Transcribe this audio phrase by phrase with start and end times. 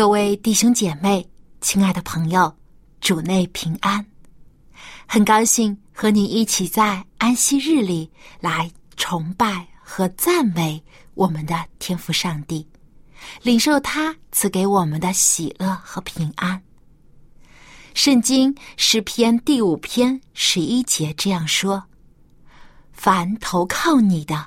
[0.00, 1.28] 各位弟兄姐妹，
[1.60, 2.50] 亲爱的朋友，
[3.02, 4.02] 主内平安。
[5.06, 10.82] 很高兴和你一起在安息日里来崇拜和赞美
[11.12, 12.66] 我们的天父上帝，
[13.42, 16.58] 领受他赐给我们的喜乐和平安。
[17.92, 21.84] 圣经诗篇第五篇十一节这样说
[22.90, 24.46] ：“凡投靠你的，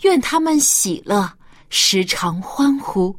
[0.00, 1.32] 愿他们喜乐，
[1.68, 3.16] 时常欢呼。”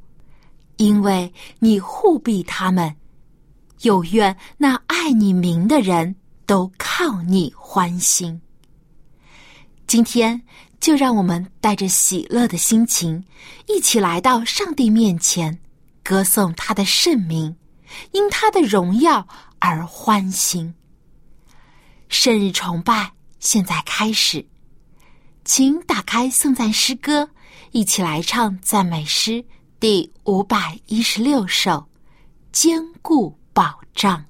[0.82, 2.96] 因为你护庇他们，
[3.82, 6.16] 又愿那爱你名的人
[6.48, 8.42] 都靠你欢心。
[9.86, 10.42] 今天
[10.80, 13.24] 就让我们带着喜乐的心情，
[13.68, 15.56] 一起来到上帝面前，
[16.04, 17.56] 歌颂他的圣名，
[18.12, 19.28] 因他的荣耀
[19.60, 20.74] 而欢心。
[22.10, 24.44] 圣日崇拜现在开始，
[25.46, 27.30] 请打开颂赞诗歌，
[27.70, 29.46] 一起来唱赞美诗。
[29.82, 31.88] 第五百一十六首，
[32.52, 34.24] 坚固保障。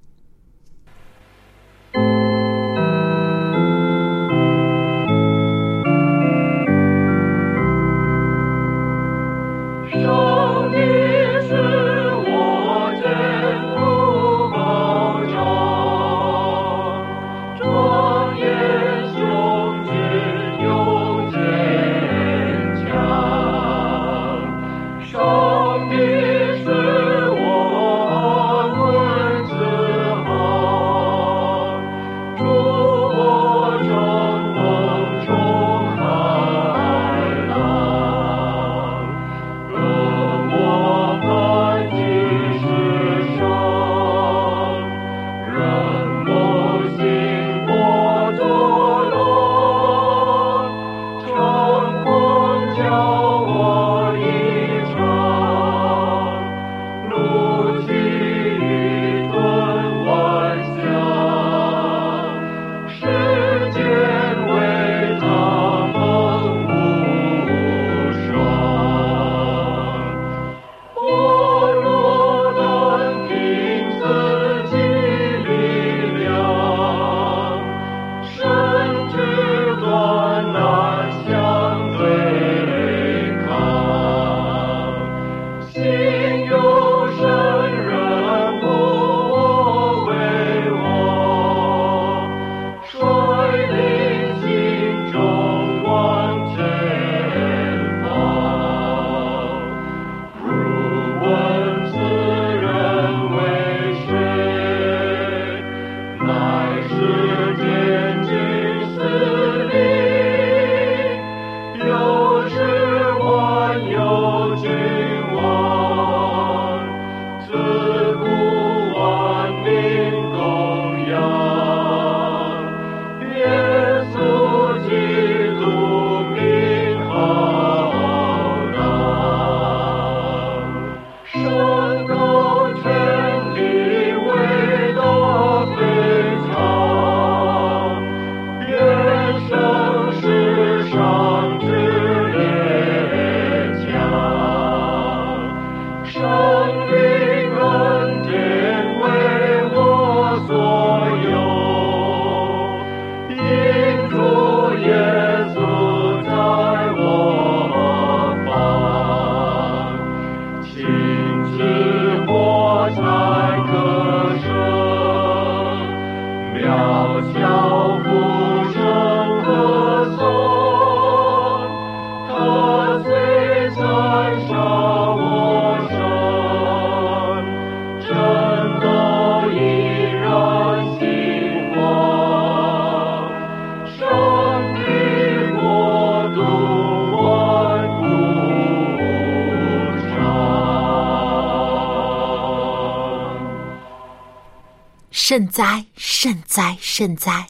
[195.52, 197.46] 哉，圣哉，圣哉！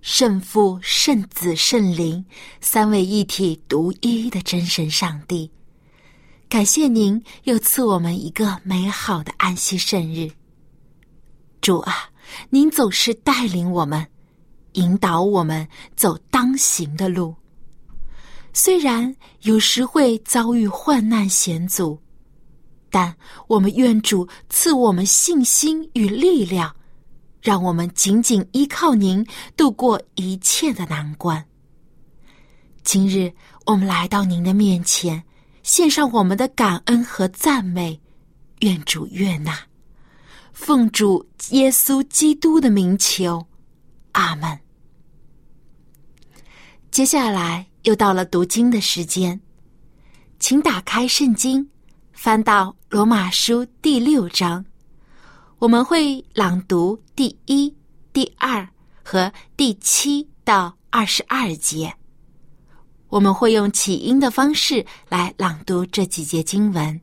[0.00, 2.24] 圣父、圣子、圣灵
[2.62, 5.50] 三位一体、独一的真神上帝。
[6.48, 10.30] 感谢您又赐我们一个美好的安息圣日。
[11.60, 12.08] 主啊，
[12.48, 14.06] 您总是带领我们，
[14.72, 17.34] 引导我们走当行的路。
[18.54, 22.00] 虽然有时会遭遇患难险阻，
[22.88, 23.14] 但
[23.46, 26.74] 我们愿主赐我们信心与力量，
[27.46, 29.24] 让我们紧紧依靠您，
[29.56, 31.46] 度过一切的难关。
[32.82, 33.32] 今日
[33.64, 35.22] 我们来到您的面前。
[35.62, 38.00] 献上我们的感恩和赞美，
[38.62, 39.56] 愿主悦纳，
[40.52, 43.46] 奉主耶稣基督的名求，
[44.10, 44.58] 阿门。
[46.90, 49.40] 接下来又到了读经的时间，
[50.40, 51.68] 请打开圣经，
[52.12, 54.64] 翻到罗马书第六章，
[55.58, 57.74] 我们会朗读第一、
[58.12, 58.68] 第二
[59.02, 61.90] 和第七到二十二节。
[63.08, 67.00] 我们会用起音的方式来朗读这几节经文。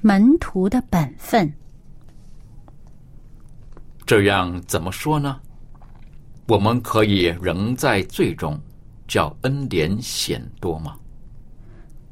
[0.00, 1.52] 门徒的本分，
[4.04, 5.38] 这样怎么说呢？
[6.48, 8.60] 我们可以仍在罪中，
[9.06, 10.98] 叫恩典显多吗？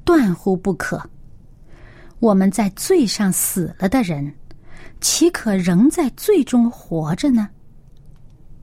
[0.04, 1.02] 断乎不可。
[2.20, 4.32] 我们在罪上死了的人，
[5.04, 7.46] 岂可仍在罪中活着呢？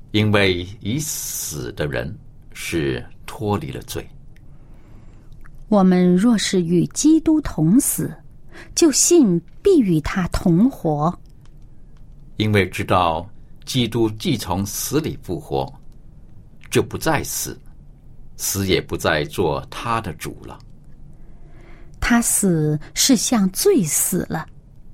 [0.09, 2.17] 因为已死的人
[2.51, 3.05] 是。
[3.33, 4.05] 脱离了罪。
[5.69, 8.13] 我们若是与基督同死，
[8.75, 11.17] 就信必与他同活。
[12.35, 13.25] 因为知道
[13.65, 15.73] 基督既从死里复活，
[16.69, 17.57] 就不再死，
[18.35, 20.59] 死也不再做他的主了。
[22.01, 24.45] 他死是向罪死了，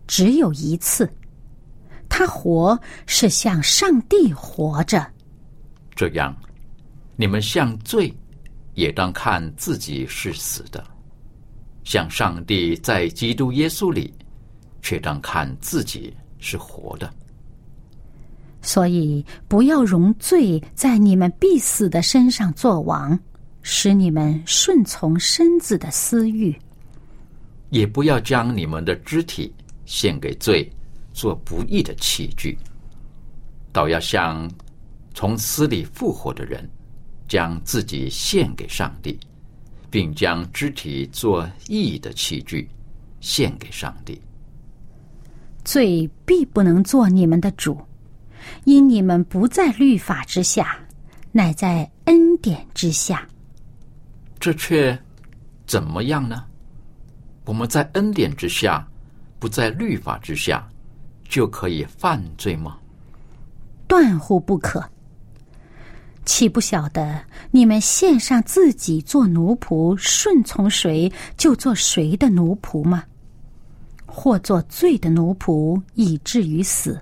[0.05, 1.07] 只有一次；
[2.09, 5.05] 他活是向上帝活着。
[5.95, 6.35] 这样，
[7.15, 8.13] 你们向罪。
[8.73, 10.85] 也当看自己是死的，
[11.83, 14.13] 向上帝在基督耶稣里，
[14.83, 17.11] 却当看自己是活的。
[18.61, 23.19] 所以，不要容罪在你们必死的身上作王，
[23.63, 26.53] 使你们顺从身子的私欲；
[27.71, 29.51] 也不要将你们的肢体
[29.87, 30.71] 献给罪，
[31.17, 32.55] 做不义的器具，
[33.73, 34.49] 倒要像
[35.15, 36.69] 从死里复活的人。
[37.27, 39.19] 将自己献给上帝，
[39.89, 42.69] 并将肢体做义的器具
[43.19, 44.17] 献给上帝。
[45.65, 47.77] 罪必不能做你们的主，
[48.63, 50.79] 因你们不在律法之下，
[51.33, 53.27] 乃在恩典之下。
[54.39, 54.97] 这却
[55.65, 56.45] 怎么样呢？
[57.43, 58.87] 我们在恩典之下，
[59.37, 60.65] 不在律法之下，
[61.29, 62.77] 就可以犯罪吗？
[63.87, 64.83] 断乎不可。
[66.25, 67.21] 岂不晓得
[67.51, 73.03] 你们献上自己做奴仆，顺从谁就做谁的奴仆吗？
[74.05, 76.99] 或做罪的奴仆，以至于死；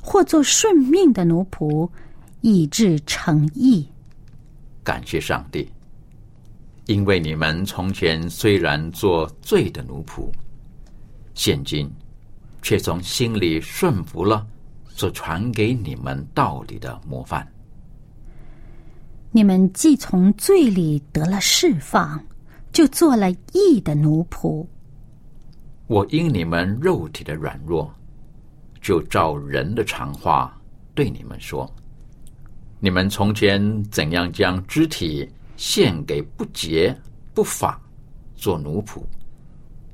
[0.00, 1.88] 或做顺命的奴仆，
[2.40, 3.86] 以致成义。
[4.82, 5.70] 感谢上帝，
[6.86, 10.28] 因为你们从前虽然做罪的奴仆，
[11.34, 11.88] 现今
[12.62, 14.46] 却从心里顺服了
[14.86, 17.46] 所传给你们道理的模范。
[19.32, 22.20] 你们既从罪里得了释放，
[22.72, 24.66] 就做了义的奴仆。
[25.86, 27.92] 我因你们肉体的软弱，
[28.80, 30.56] 就照人的常话
[30.94, 31.72] 对你们说：
[32.78, 36.96] 你们从前怎样将肢体献给不洁
[37.34, 37.80] 不法
[38.34, 39.02] 做奴仆，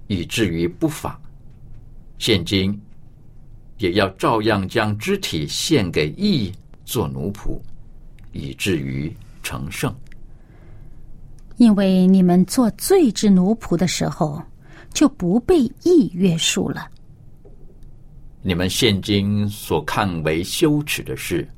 [0.06, 1.20] 以至于不法；
[2.18, 2.78] 现今
[3.78, 6.52] 也要照样将肢体献给义
[6.84, 7.60] 做奴仆，
[8.32, 9.14] 以至于。
[9.42, 9.94] 成圣，
[11.56, 14.42] 因为你们做罪之奴仆的时候，
[14.92, 16.90] 就不被义约束了。
[18.42, 21.48] 你们现今所看为羞耻的事，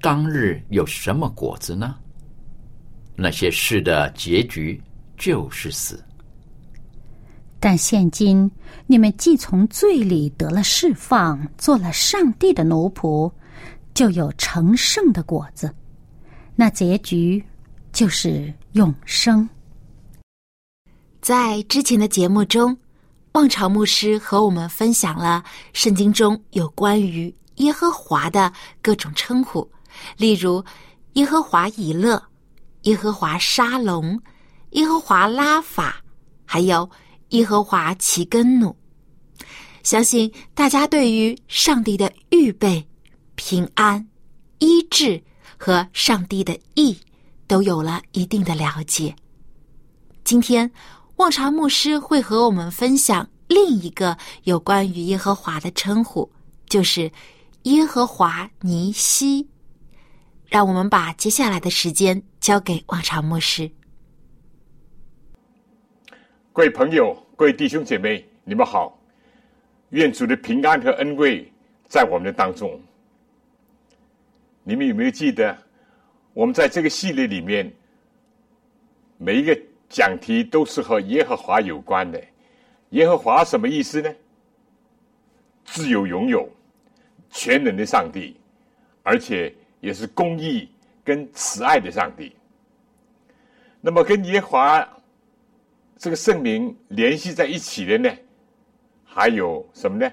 [0.00, 1.94] 当日有什么果子呢？
[3.14, 4.82] 那些事的结局
[5.18, 6.02] 就是死。
[7.62, 8.50] 但现今
[8.86, 13.30] 你们既从罪里得了释放，做了上帝的奴仆，
[13.92, 15.72] 就有成圣的果子。
[16.56, 17.44] 那结局
[17.92, 19.46] 就是永生。
[21.20, 22.74] 在之前的节目中，
[23.32, 28.50] 望潮牧师和我们分享了圣经中有关于耶和华的
[28.80, 29.70] 各种称呼，
[30.16, 30.64] 例如
[31.12, 32.22] 耶和华以勒、
[32.82, 34.18] 耶和华沙龙、
[34.70, 35.96] 耶和华拉法，
[36.46, 36.88] 还有
[37.30, 38.74] 耶和华其根努。
[39.82, 42.86] 相信大家对于上帝的预备、
[43.34, 44.08] 平安、
[44.58, 45.22] 医治。
[45.62, 46.98] 和上帝的意
[47.46, 49.14] 都有了一定的了解。
[50.24, 50.70] 今天，
[51.16, 56.32] 望潮牧师会和我们分享另一个有关于耶和华的称呼，
[56.66, 57.12] 就是
[57.64, 59.46] 耶和华尼西。
[60.46, 63.70] 让我们把接下来的时间交给望潮牧师。
[66.52, 68.98] 各位朋友，各位弟兄姐妹，你们好！
[69.90, 71.48] 愿主的平安和恩惠
[71.86, 72.80] 在我们的当中。
[74.64, 75.56] 你们有没有记得，
[76.34, 77.72] 我们在这个系列里面，
[79.16, 79.56] 每一个
[79.88, 82.20] 讲题都是和耶和华有关的。
[82.90, 84.12] 耶和华什么意思呢？
[85.64, 86.50] 自由拥有、
[87.30, 88.36] 全能的上帝，
[89.04, 90.68] 而且也是公义
[91.04, 92.34] 跟慈爱的上帝。
[93.80, 94.96] 那么，跟耶和华。
[96.00, 98.10] 这个圣名联系在一起的呢，
[99.04, 100.10] 还有什么呢？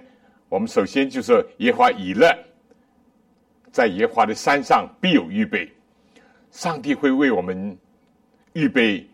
[0.49, 2.29] 我们首先就是耶华以勒，
[3.71, 5.71] 在耶华的山上必有预备，
[6.51, 7.77] 上帝会为我们
[8.51, 9.09] 预备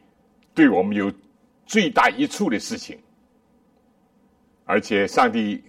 [0.56, 1.14] 对我们有
[1.64, 2.98] 最大益处的事情，
[4.66, 5.64] 而且上帝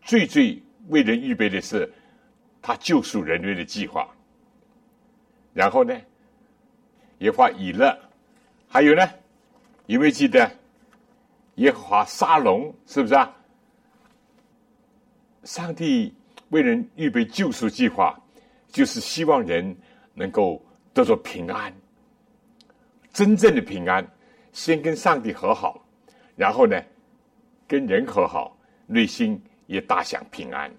[0.00, 1.92] 最最为人预备的是
[2.62, 4.08] 他救赎人类的计划。
[5.52, 5.94] 然后呢，
[7.18, 7.94] 耶华以勒，
[8.66, 9.06] 还有呢？
[9.92, 10.50] 有没有记得
[11.56, 12.74] 耶和华沙龙？
[12.86, 13.30] 是不是啊？
[15.44, 16.14] 上帝
[16.48, 18.18] 为人预备救赎计划，
[18.68, 19.76] 就是希望人
[20.14, 21.70] 能够得到平安，
[23.12, 24.02] 真正的平安。
[24.54, 25.78] 先跟上帝和好，
[26.36, 26.82] 然后呢，
[27.68, 28.56] 跟人和好，
[28.86, 30.72] 内心也大享平安。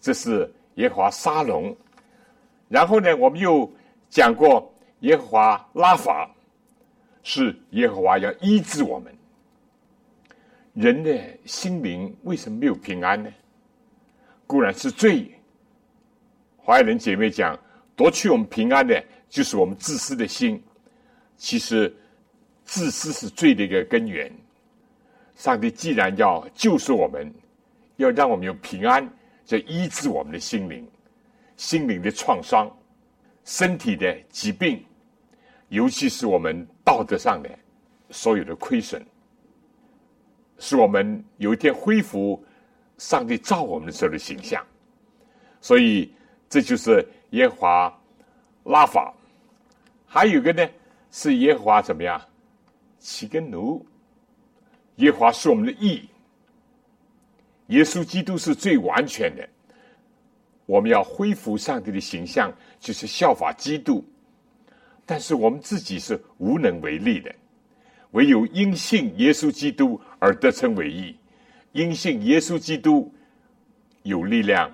[0.00, 1.76] 这是耶和华沙龙。
[2.68, 3.72] 然后呢，我们又
[4.10, 6.28] 讲过耶和华拉法。
[7.22, 9.12] 是耶和华要医治我们。
[10.74, 13.30] 人的心灵为什么没有平安呢？
[14.46, 15.30] 固然是罪。
[16.56, 17.58] 华人姐妹讲，
[17.94, 20.62] 夺去我们平安的，就是我们自私的心。
[21.36, 21.94] 其实，
[22.64, 24.32] 自私是罪的一个根源。
[25.34, 27.32] 上帝既然要救赎我们，
[27.96, 29.06] 要让我们有平安，
[29.44, 30.86] 就医治我们的心灵，
[31.56, 32.70] 心灵的创伤，
[33.44, 34.84] 身体的疾病。
[35.72, 37.48] 尤其是我们道德上的
[38.10, 39.02] 所有的亏损，
[40.58, 42.44] 使我们有一天恢复
[42.98, 44.62] 上帝造我们的时候的形象。
[45.62, 46.12] 所以
[46.46, 48.00] 这就是耶和华
[48.64, 49.14] 拉法。
[50.06, 50.68] 还有一个呢，
[51.10, 52.20] 是耶和华怎么样？
[52.98, 53.82] 七根奴。
[54.96, 56.06] 耶和华是我们的义。
[57.68, 59.48] 耶稣基督是最完全的。
[60.66, 64.04] 我们要恢复上帝的形象，就是效法基督。
[65.04, 67.34] 但是我们自己是无能为力的，
[68.12, 71.14] 唯有因信耶稣基督而得称为义，
[71.72, 73.12] 因信耶稣基督
[74.04, 74.72] 有力量，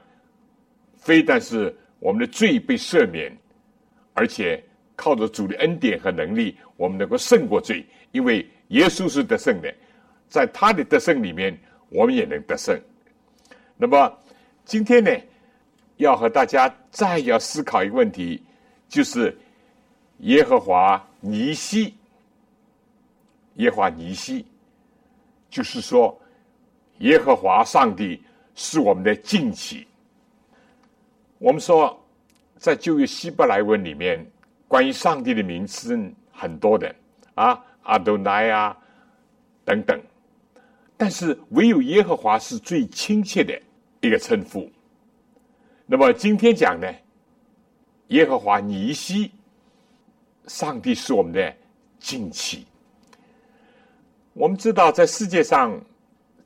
[0.97, 3.35] 非但是我们的罪被赦免，
[4.13, 4.63] 而且
[4.95, 9.75] 靠着主的恩典和能力，我们能够胜过罪，因为耶稣是得胜的，
[10.29, 11.59] 在他的得胜里面，
[11.89, 12.79] 我们也能得胜。
[13.79, 14.15] 那么
[14.67, 15.11] 今天呢，
[15.97, 18.43] 要和大家再要思考一个问题，
[18.89, 19.35] 就是。
[20.19, 21.95] 耶和华尼西，
[23.55, 24.45] 耶和华尼西，
[25.49, 26.21] 就是说，
[26.99, 28.21] 耶和华上帝
[28.57, 29.87] 是我们的近期。
[31.39, 31.97] 我们说，
[32.57, 34.27] 在旧约希伯来文里面，
[34.67, 35.97] 关于上帝的名字
[36.33, 36.93] 很多的
[37.37, 38.77] 啊，阿多奈啊
[39.65, 40.03] 等等，
[40.97, 43.57] 但是唯有耶和华是最亲切的
[44.01, 44.69] 一个称呼。
[45.87, 46.93] 那么今天讲呢，
[48.09, 49.31] 耶和华尼西。
[50.49, 51.55] 上帝是我们的
[52.01, 52.67] 近期。
[54.33, 55.81] 我们知道，在世界上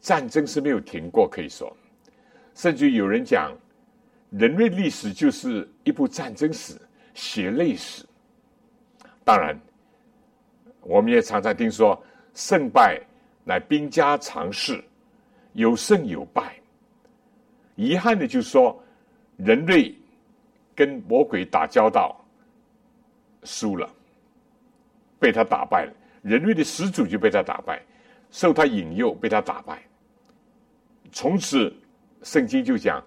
[0.00, 1.74] 战争是没有停过，可以说，
[2.54, 3.56] 甚至有人讲，
[4.30, 6.74] 人类历史就是一部战争史、
[7.14, 8.04] 血泪史。
[9.24, 9.58] 当然，
[10.80, 12.02] 我们也常常听说，
[12.34, 13.00] 胜败
[13.44, 14.82] 乃兵家常事，
[15.52, 16.56] 有胜有败。
[17.76, 18.82] 遗憾的就是说，
[19.36, 19.94] 人类
[20.74, 22.18] 跟魔鬼打交道。
[23.44, 23.88] 输了，
[25.18, 25.92] 被他打败了。
[26.22, 27.82] 人类的始祖就被他打败，
[28.30, 29.82] 受他引诱被他打败。
[31.10, 31.74] 从此，
[32.22, 33.04] 圣经就讲，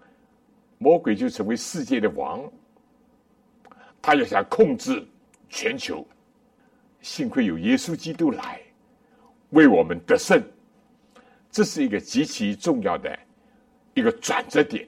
[0.77, 2.44] 魔鬼就成为世界的王。
[4.01, 5.04] 他要想控制
[5.50, 6.06] 全球，
[7.01, 8.62] 幸亏有耶稣基督来
[9.51, 10.44] 为我们得胜。
[11.50, 13.18] 这是一个极其重要的
[13.94, 14.88] 一个转折点。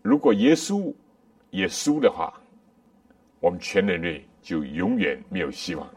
[0.00, 0.94] 如果耶稣
[1.50, 2.32] 也输的话，
[3.42, 5.94] 我们全人类就永远没有希望了。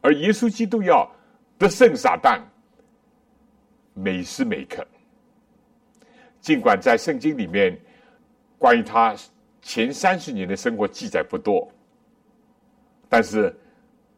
[0.00, 1.08] 而耶稣基督要
[1.56, 2.40] 得胜撒旦，
[3.94, 4.84] 每时每刻。
[6.40, 7.78] 尽管在圣经里面
[8.58, 9.14] 关于他
[9.62, 11.70] 前三十年的生活记载不多，
[13.08, 13.56] 但是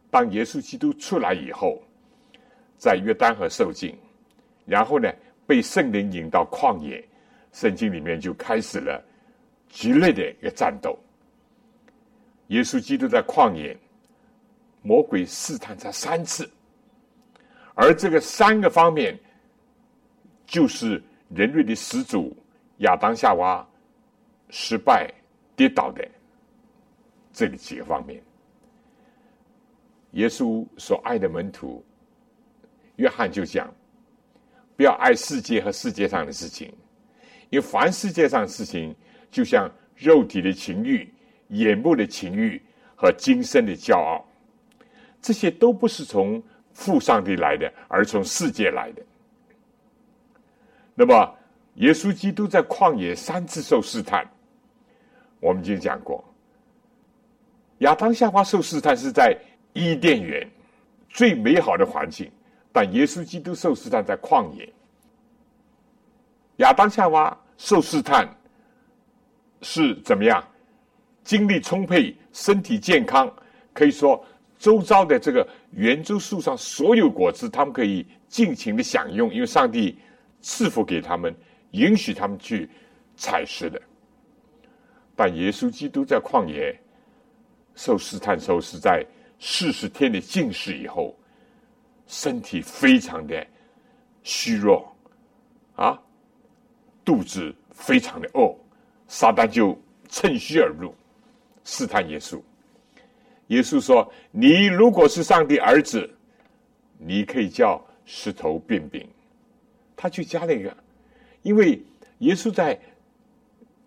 [0.09, 1.79] 当耶稣基督出来以后，
[2.75, 3.95] 在约旦河受尽，
[4.65, 5.11] 然后呢
[5.45, 7.07] 被圣灵引到旷野，
[7.51, 8.99] 圣经里面就开始了
[9.69, 10.97] 激烈的一个战斗。
[12.49, 13.75] 耶稣基督在旷野，
[14.81, 16.49] 魔鬼试探他三次，
[17.73, 19.17] 而这个三个方面，
[20.45, 22.35] 就是人类的始祖
[22.77, 23.67] 亚当夏娃
[24.49, 25.13] 失败
[25.55, 26.07] 跌倒的
[27.31, 28.21] 这个几个方面。
[30.13, 31.85] 耶稣所爱的门徒
[32.95, 33.71] 约翰就讲：
[34.75, 36.73] 不要爱世界和世界上的事情，
[37.51, 38.95] 因为凡世界上的事情，
[39.29, 41.07] 就像肉体的情欲。
[41.49, 42.61] 眼目的情欲
[42.95, 44.25] 和今生的骄傲，
[45.21, 46.41] 这些都不是从
[46.73, 49.01] 父上帝来的，而从世界来的。
[50.95, 51.35] 那么，
[51.75, 54.29] 耶稣基督在旷野三次受试探，
[55.39, 56.23] 我们已经讲过。
[57.79, 59.37] 亚当夏娃受试探是在
[59.71, 60.45] 伊甸园
[61.07, 62.29] 最美好的环境，
[62.73, 64.71] 但耶稣基督受试探在旷野。
[66.57, 68.27] 亚当夏娃受试探
[69.61, 70.45] 是怎么样？
[71.23, 73.31] 精力充沛，身体健康，
[73.73, 74.23] 可以说
[74.57, 79.97] 周遭的这个圆周树上所有果子，他们可以尽情的享用，因为上帝
[80.41, 81.35] 赐福给他们，
[81.71, 82.69] 允许他们去
[83.15, 83.81] 采食的。
[85.15, 86.77] 但耶稣基督在旷野
[87.75, 89.05] 受试探，受是在
[89.39, 91.17] 四十天的禁食以后，
[92.07, 93.45] 身体非常的
[94.23, 94.89] 虚弱，
[95.75, 96.01] 啊，
[97.05, 98.53] 肚子非常的饿，
[99.07, 99.77] 撒旦就
[100.09, 100.93] 趁虚而入。
[101.63, 102.41] 试探耶稣，
[103.47, 106.09] 耶稣说：“你如果是上帝儿子，
[106.97, 109.07] 你可以叫石头变饼。”
[109.95, 110.75] 他去加了一个，
[111.41, 111.81] 因为
[112.19, 112.79] 耶稣在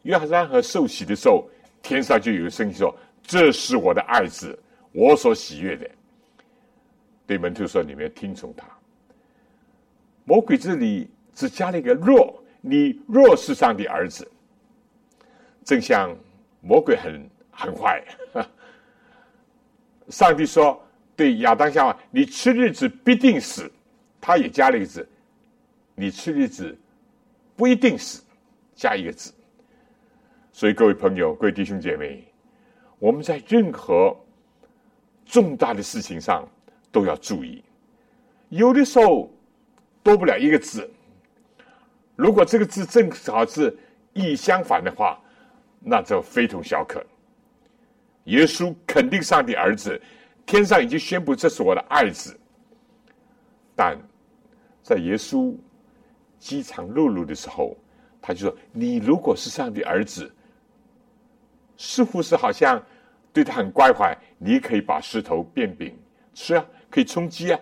[0.03, 1.49] 约翰河受洗的时候，
[1.83, 4.59] 天上就有声音说：“这是我的爱子，
[4.93, 5.91] 我所喜悦的。”
[7.27, 8.67] 对门徒说：“你们要听从他。”
[10.25, 14.31] 魔鬼这里只加了一个“若”，你若是上帝儿子，
[15.65, 16.15] 正像
[16.61, 17.27] 魔鬼很。
[17.53, 18.03] 很坏，
[20.09, 20.83] 上帝说
[21.15, 23.71] 对亚当夏娃：“你吃日子必定死。”
[24.21, 25.09] 他也加了一个字
[25.95, 26.77] ：“你吃日子
[27.55, 28.23] 不一定死。”
[28.75, 29.33] 加一个字。
[30.51, 32.25] 所以各位朋友、各位弟兄姐妹，
[32.99, 34.17] 我们在任何
[35.25, 36.49] 重大的事情上
[36.91, 37.63] 都要注意。
[38.49, 39.31] 有的时候
[40.03, 40.91] 多不了一个字，
[42.17, 43.77] 如果这个字正好是
[44.15, 45.19] 意义相反的话，
[45.81, 47.05] 那就非同小可。
[48.25, 50.01] 耶稣肯定上帝儿子，
[50.47, 52.39] 天上已经宣布这是我的爱子。
[53.75, 53.99] 但
[54.83, 55.55] 在耶稣
[56.39, 57.77] 饥肠辘辘的时候，
[58.21, 60.33] 他就说：“你如果是上帝儿子，
[61.77, 62.81] 似乎是好像
[63.33, 65.99] 对他很关怀，你可以把石头变饼
[66.35, 67.59] 吃啊，可以充饥啊。”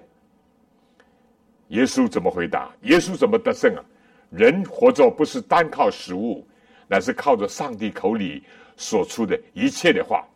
[1.68, 2.70] 耶稣怎么回答？
[2.83, 3.85] 耶稣怎么得胜啊？
[4.29, 6.46] 人活着不是单靠食物，
[6.88, 8.44] 乃是靠着上帝口里
[8.77, 10.27] 所出的一切的话。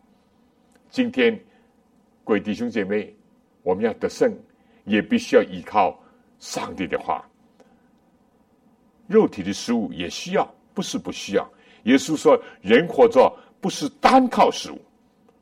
[0.89, 1.37] 今天，
[2.23, 3.13] 各位弟兄姐妹，
[3.63, 4.33] 我们要得胜，
[4.85, 5.99] 也必须要依靠
[6.39, 7.27] 上帝的话。
[9.07, 11.45] 肉体的食物也需要，不是不需要。
[11.83, 14.79] 耶稣说：“人活着不是单靠食物，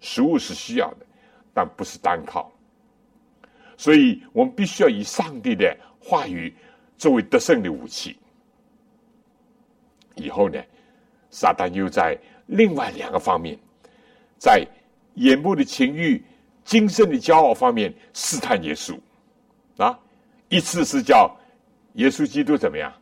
[0.01, 1.05] 食物是需要的，
[1.53, 2.51] 但不是单靠。”
[3.77, 6.53] 所以我们必须要以上帝的话语
[6.97, 8.17] 作为得胜的武器。
[10.15, 10.59] 以后呢，
[11.29, 13.55] 撒旦又在另外两个方面，
[14.39, 14.67] 在。
[15.15, 16.23] 眼目的情欲、
[16.63, 18.97] 精神的骄傲方面试探耶稣，
[19.77, 19.97] 啊，
[20.49, 21.35] 一次是叫
[21.93, 22.93] 耶稣基督怎么样？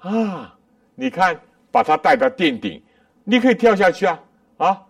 [0.00, 0.58] 啊，
[0.94, 2.82] 你看，把他带到殿顶，
[3.24, 4.22] 你可以跳下去啊，
[4.58, 4.86] 啊，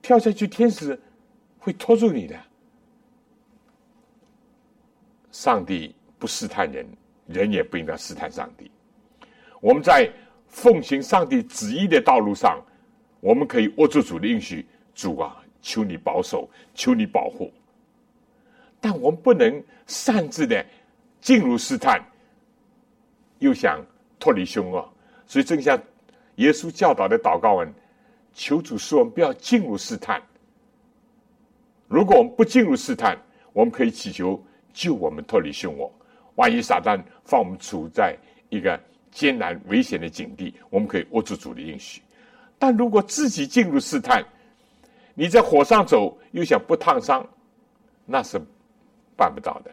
[0.00, 0.98] 跳下去，天使
[1.58, 2.36] 会拖住你的。
[5.30, 6.86] 上帝不试探人，
[7.26, 8.70] 人也不应该试探上帝。
[9.60, 10.10] 我们在
[10.48, 12.58] 奉行上帝旨意的道路上，
[13.20, 14.66] 我们可以握住主的应许。
[14.96, 17.52] 主啊，求你保守，求你保护。
[18.80, 20.64] 但我们不能擅自的
[21.20, 22.02] 进入试探，
[23.40, 23.84] 又想
[24.18, 24.88] 脱离凶恶。
[25.26, 25.78] 所以，正像
[26.36, 27.72] 耶稣教导的祷告文，
[28.32, 30.20] 求主使我们不要进入试探。
[31.88, 33.16] 如果我们不进入试探，
[33.52, 35.92] 我们可以祈求救我们脱离凶恶。
[36.36, 38.16] 万一撒旦放我们处在
[38.48, 38.80] 一个
[39.10, 42.00] 艰难危险的境地，我们可以握住主的应许。
[42.58, 44.24] 但如果自己进入试探，
[45.18, 47.26] 你在火上走，又想不烫伤，
[48.04, 48.38] 那是
[49.16, 49.70] 办不到的。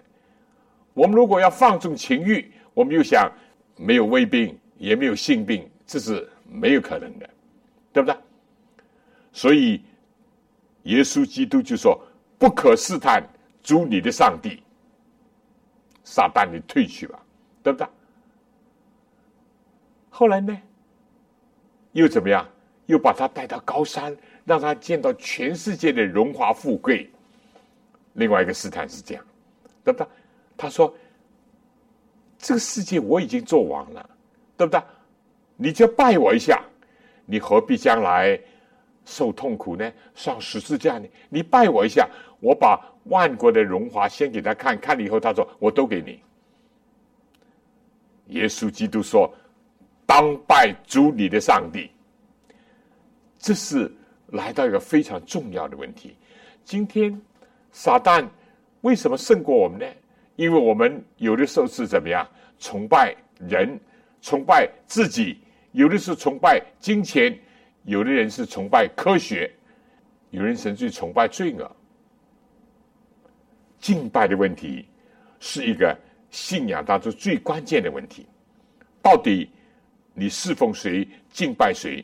[0.94, 3.30] 我们如果要放纵情欲，我们又想
[3.76, 7.30] 没有胃病，也没有性病，这是没有可能的，
[7.92, 8.18] 对不对？
[9.34, 9.84] 所以
[10.84, 12.02] 耶稣基督就说
[12.40, 13.22] ：“不可试探
[13.62, 14.64] 主你的上帝。”
[16.06, 17.20] 撒旦，你退去吧，
[17.62, 17.88] 对不对？
[20.10, 20.58] 后来呢，
[21.92, 22.48] 又怎么样？
[22.86, 27.10] 又把他带到高山，让他见到全世界的荣华富贵。
[28.14, 29.26] 另外一个试探是这样，
[29.84, 30.08] 对不对？
[30.56, 30.96] 他说
[32.38, 34.10] ：“这个世界我已经做完了，
[34.56, 34.82] 对不对？
[35.56, 36.64] 你就拜我一下，
[37.26, 38.40] 你何必将来
[39.06, 39.92] 受痛苦呢？
[40.14, 41.08] 上十字架呢？
[41.30, 42.08] 你拜我一下，
[42.40, 46.22] 我把万国的荣华先给他看看了以后，他说我都给你。”
[48.30, 49.34] 耶稣基督说
[50.06, 51.90] ：“当拜主你的上帝。”
[53.40, 53.92] 这是
[54.34, 56.16] 来到一个非常重要的问题。
[56.64, 57.20] 今天
[57.72, 58.28] 撒旦
[58.82, 59.86] 为什么胜过我们呢？
[60.36, 62.28] 因为我们有的时候是怎么样
[62.60, 63.80] 崇拜人，
[64.22, 65.38] 崇拜自己；
[65.72, 67.34] 有的是崇拜金钱；
[67.84, 69.50] 有的人是崇拜科学；
[70.30, 71.76] 有人甚至崇拜罪恶。
[73.80, 74.86] 敬拜的问题
[75.40, 75.98] 是一个。
[76.34, 78.26] 信仰当中最关键的问题，
[79.04, 79.48] 到底
[80.16, 82.04] 你侍奉谁、敬拜谁？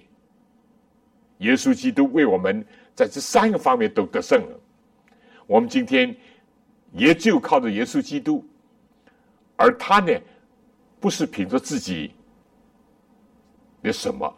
[1.40, 4.60] 耶稣基督为我们在这三个方面都得胜了。
[5.46, 6.16] 我们今天
[6.94, 8.48] 也就靠着耶稣基督，
[9.58, 10.18] 而他呢，
[11.00, 12.14] 不是凭着自己
[13.84, 14.34] 的什么，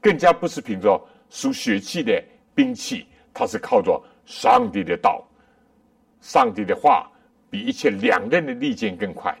[0.00, 2.22] 更加不是凭着属血气的
[2.54, 5.26] 兵器，他是靠着上帝的道、
[6.20, 7.10] 上帝的话。
[7.48, 9.34] 比一切两刃的利剑更快。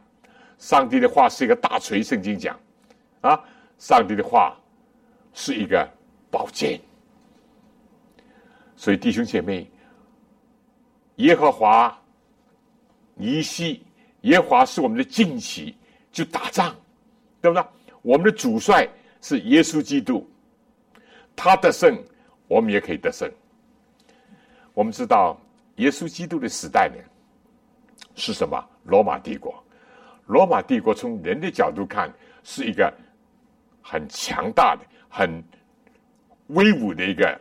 [0.58, 2.58] 上帝的话是一个大锤，圣经讲
[3.20, 3.38] 啊，
[3.78, 4.56] 上帝的话
[5.34, 5.86] 是一个
[6.36, 6.78] 宝剑。
[8.76, 9.66] 所以弟兄姐妹，
[11.16, 11.98] 耶和华
[13.14, 13.82] 尼西，
[14.20, 15.74] 耶和华是我们的旌旗，
[16.12, 16.76] 就打仗，
[17.40, 17.64] 对不对？
[18.02, 18.86] 我们的主帅
[19.22, 20.28] 是耶稣基督，
[21.34, 21.98] 他得胜，
[22.48, 23.32] 我们也可以得胜。
[24.74, 25.40] 我们知道
[25.76, 27.02] 耶稣基督的时代呢？
[28.14, 28.62] 是什么？
[28.84, 29.64] 罗马帝国。
[30.26, 32.12] 罗马帝国从人的角度看，
[32.44, 32.92] 是一个
[33.80, 35.42] 很强大的、很
[36.48, 37.40] 威武的一个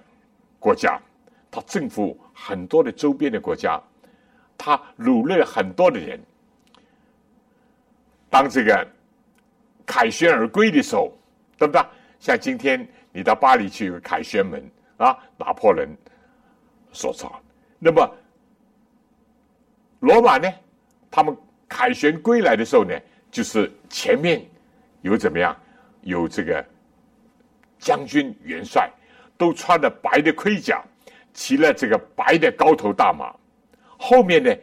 [0.59, 0.99] 国家。
[1.51, 3.81] 他征服很多的周边的国家，
[4.57, 6.19] 他掳掠很多的人。
[8.29, 8.85] 当这个
[9.85, 11.17] 凯旋而归的时候，
[11.57, 11.81] 对不对？
[12.19, 14.61] 像今天你到巴黎去，有凯旋门
[14.97, 15.87] 啊，拿破仑
[16.91, 17.41] 所造。
[17.79, 18.05] 那么
[20.01, 20.51] 罗马呢？
[21.09, 21.33] 他们
[21.69, 22.93] 凯旋归来的时候呢，
[23.31, 24.45] 就是前面
[25.03, 25.55] 有怎么样，
[26.01, 26.65] 有这个
[27.79, 28.89] 将军元帅，
[29.37, 30.83] 都穿着白的盔甲，
[31.33, 33.35] 骑了这个白的高头大马，
[33.97, 34.53] 后面呢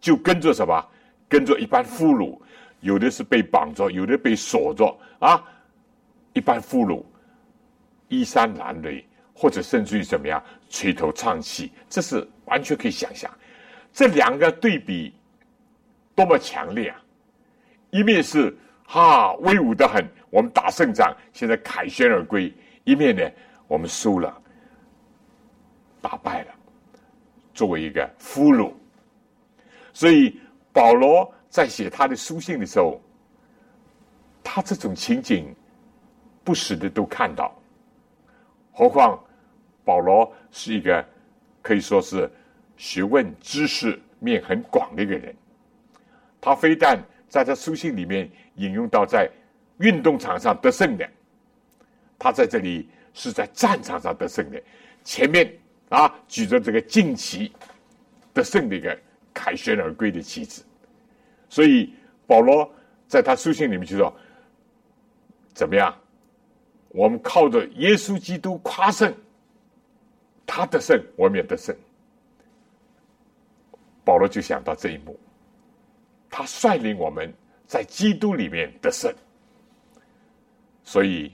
[0.00, 0.84] 就跟着什么，
[1.28, 2.38] 跟着一班俘虏，
[2.80, 5.42] 有的是被绑着，有的被锁着啊，
[6.32, 7.04] 一般俘虏
[8.08, 9.04] 衣衫褴褛，
[9.34, 13.30] 或者甚至于怎么样垂头丧气，这是完全可以想象，
[13.92, 15.14] 这两个对比。
[16.14, 17.02] 多么强烈啊！
[17.88, 18.54] 一面是
[18.92, 22.52] 哈威武的很，我们打胜仗，现在凯旋而归；
[22.84, 23.22] 一面呢，
[23.66, 24.38] 我们输了，
[26.02, 26.52] 打败了，
[27.54, 28.70] 作为一个俘虏。
[29.94, 30.38] 所以
[30.74, 33.00] 保罗在写他的书信的时候，
[34.44, 35.56] 他这种情景
[36.44, 37.50] 不时的都看到。
[38.72, 39.18] 何况
[39.86, 41.02] 保罗是一个
[41.62, 42.30] 可以说是
[42.76, 45.34] 学问知识面很广的一个人。
[46.42, 49.30] 他非但在这书信里面引用到在
[49.78, 51.08] 运动场上得胜的，
[52.18, 54.62] 他在这里是在战场上得胜的，
[55.04, 55.52] 前面
[55.88, 57.52] 啊举着这个旌旗
[58.32, 58.98] 得胜的一个
[59.34, 60.62] 凯旋而归的旗帜，
[61.48, 61.94] 所以
[62.26, 62.70] 保罗
[63.08, 64.14] 在他书信里面就说：
[65.52, 65.94] 怎么样？
[66.88, 69.14] 我们靠着耶稣基督夸胜，
[70.44, 71.74] 他得胜，我们也得胜。
[74.04, 75.18] 保罗就想到这一幕。
[76.28, 77.32] 他率领我们
[77.72, 79.10] 在基督里面得胜，
[80.84, 81.32] 所以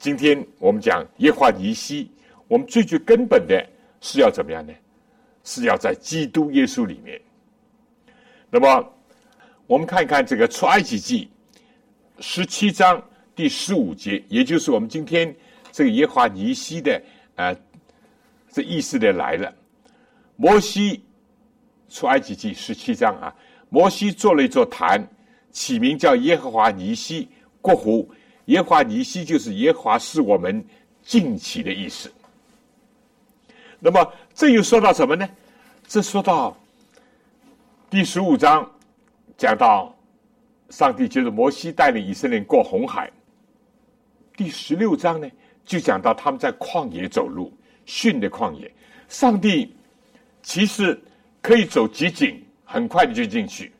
[0.00, 2.10] 今天我们讲耶华尼西，
[2.48, 3.64] 我们最最根本的
[4.00, 4.74] 是要怎么样呢？
[5.44, 7.20] 是要在基督耶稣里面。
[8.50, 8.92] 那么，
[9.68, 11.30] 我们看一看这个出埃及记
[12.18, 13.00] 十七章
[13.36, 15.32] 第十五节，也就是我们今天
[15.70, 17.00] 这个耶华尼西的
[17.36, 17.54] 啊，
[18.50, 19.54] 这意思的来了，
[20.34, 21.04] 摩西。
[21.92, 23.34] 出埃及记十七章啊，
[23.70, 25.02] 摩西做了一座坛，
[25.50, 27.28] 起名叫耶和华尼西。
[27.62, 28.10] 过湖，
[28.46, 30.64] 耶和华尼西就是耶和华是我们
[31.02, 32.12] 敬起的意思。
[33.78, 35.28] 那么这又说到什么呢？
[35.86, 36.56] 这说到
[37.88, 38.70] 第十五章，
[39.36, 39.94] 讲到
[40.68, 43.10] 上帝就是摩西带领以色列过红海。
[44.36, 45.30] 第十六章呢，
[45.64, 47.52] 就讲到他们在旷野走路，
[47.84, 48.72] 训的旷野。
[49.08, 49.74] 上帝
[50.42, 50.98] 其实
[51.42, 53.72] 可以走极景，很快的就进去，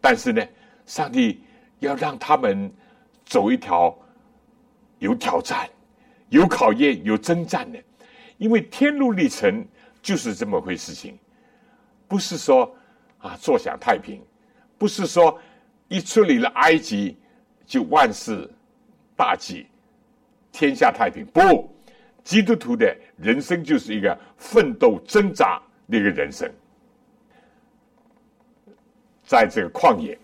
[0.00, 0.44] 但是呢，
[0.86, 1.40] 上帝
[1.78, 2.68] 要让他们
[3.24, 3.96] 走一条
[4.98, 5.70] 有挑战、
[6.30, 7.78] 有考验、有征战的，
[8.38, 9.64] 因为天路历程
[10.02, 11.16] 就是这么回事情，
[12.08, 12.76] 不是说
[13.18, 14.20] 啊坐享太平，
[14.76, 15.40] 不是说
[15.86, 17.16] 一处理了埃及
[17.64, 18.50] 就万事
[19.14, 19.64] 大吉。
[20.50, 21.72] 天下太平不，
[22.24, 26.50] 基督徒的人生就是一个奋斗挣扎的一个人生。
[29.26, 30.18] 在这个旷野，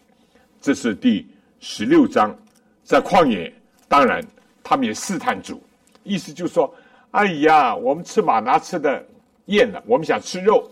[0.60, 1.26] 这是第
[1.58, 2.36] 十六章，
[2.84, 3.52] 在旷野，
[3.88, 4.24] 当然
[4.62, 5.62] 他们也试探主，
[6.02, 6.74] 意思就是说：
[7.12, 9.04] 哎呀，我们吃马拿吃的
[9.46, 10.70] 厌了，我们想吃肉。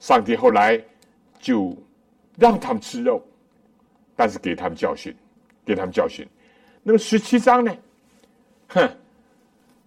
[0.00, 0.80] 上帝后来
[1.38, 1.76] 就
[2.36, 3.22] 让他们吃肉，
[4.14, 5.14] 但是给他们教训，
[5.64, 6.26] 给他们教训。
[6.82, 7.76] 那么十七章呢？
[8.68, 8.88] 哼，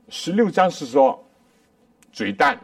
[0.09, 1.23] 十六章是说
[2.11, 2.59] 嘴淡，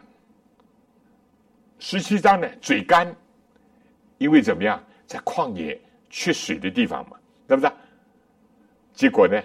[1.80, 3.16] 十七章呢嘴干，
[4.18, 7.72] 因为怎么样，在旷野缺水的地方嘛，对不对？
[8.94, 9.42] 结果呢，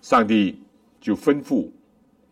[0.00, 0.58] 上帝
[1.00, 1.68] 就吩咐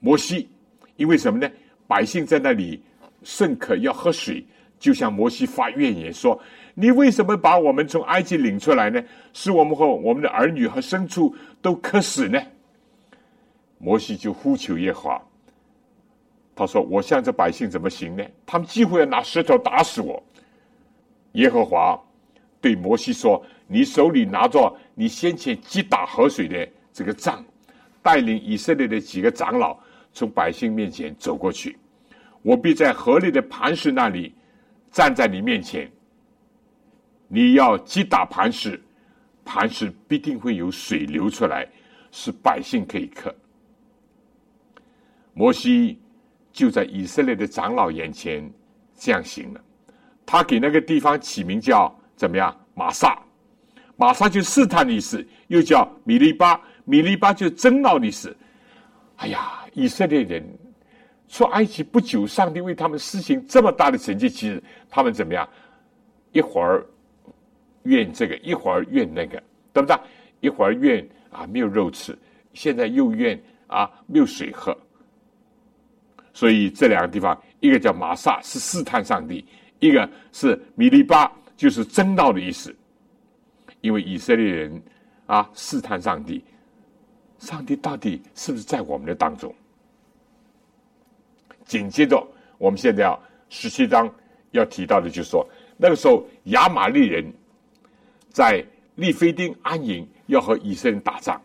[0.01, 0.49] 摩西，
[0.97, 1.51] 因为什么呢？
[1.87, 2.83] 百姓在那里
[3.23, 4.45] 甚渴要喝水，
[4.79, 6.41] 就向摩西发怨言说
[6.75, 9.03] ：“你为什么把我们从埃及领出来呢？
[9.33, 12.41] 使我们和我们的儿女和牲畜都渴死呢？”
[13.79, 15.23] 摩西就呼求耶和华，
[16.55, 18.25] 他说：“我向这百姓怎么行呢？
[18.45, 20.23] 他们几乎要拿石头打死我。”
[21.33, 22.01] 耶和华
[22.61, 27.45] 对摩西说：“你手里拿着你先前击打河水的这个杖，
[28.03, 29.79] 带领以色列的几个长老
[30.13, 31.77] 从百姓面前走过去。
[32.43, 34.35] 我必在河里的磐石那里
[34.91, 35.91] 站在你面前。
[37.29, 38.81] 你要击打磐石，
[39.45, 41.69] 磐石必定会有水流出来，
[42.11, 43.33] 使百姓可以喝。”
[45.35, 46.01] 摩西
[46.53, 48.51] 就在以色列的长老眼前
[48.97, 49.61] 这样行了。
[50.31, 52.55] 他给那个地方起名叫怎么样？
[52.75, 53.19] 马萨，
[53.97, 58.37] 马萨就试探的意思，又叫米利巴，米利巴就争闹的意思。
[59.17, 60.47] 哎呀，以色列人
[61.31, 65.49] 出埃及不久，上帝为他们施行这么大的成绩，其实他们怎么样？
[66.33, 66.85] 一会儿
[67.85, 69.97] 怨这个，一会儿怨那个，对不对？
[70.41, 72.17] 一会儿怨啊没有肉吃，
[72.53, 74.77] 现在又怨啊没有水喝。
[76.35, 79.43] 所以这两个地方，一个叫马萨是试探上帝，
[79.79, 82.75] 一个是米利巴就是争道的意思。
[83.81, 84.83] 因为以色列人
[85.27, 86.43] 啊试探上帝，
[87.39, 89.55] 上帝到底是不是在我们的当中？
[91.65, 92.27] 紧接着，
[92.59, 94.13] 我们现在要十七章
[94.51, 97.25] 要提到的，就是说那个时候亚玛利人
[98.31, 98.65] 在
[98.97, 101.41] 利非丁安营，要和以色列人打仗。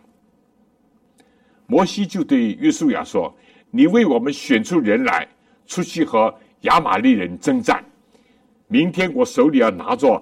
[1.67, 3.33] 摩西就对约书亚说。
[3.75, 5.27] 你为我们选出人来，
[5.65, 7.83] 出去和亚玛利人征战。
[8.73, 10.19] 明天我手里要拿着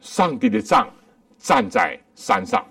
[0.00, 0.92] 上帝的杖，
[1.38, 2.66] 站在山上。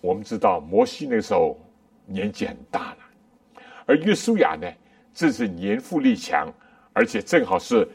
[0.00, 1.56] 我们知道摩西那时候
[2.04, 4.68] 年纪很大了，而约书亚呢，
[5.14, 6.52] 正是年富力强，
[6.92, 7.88] 而且正好是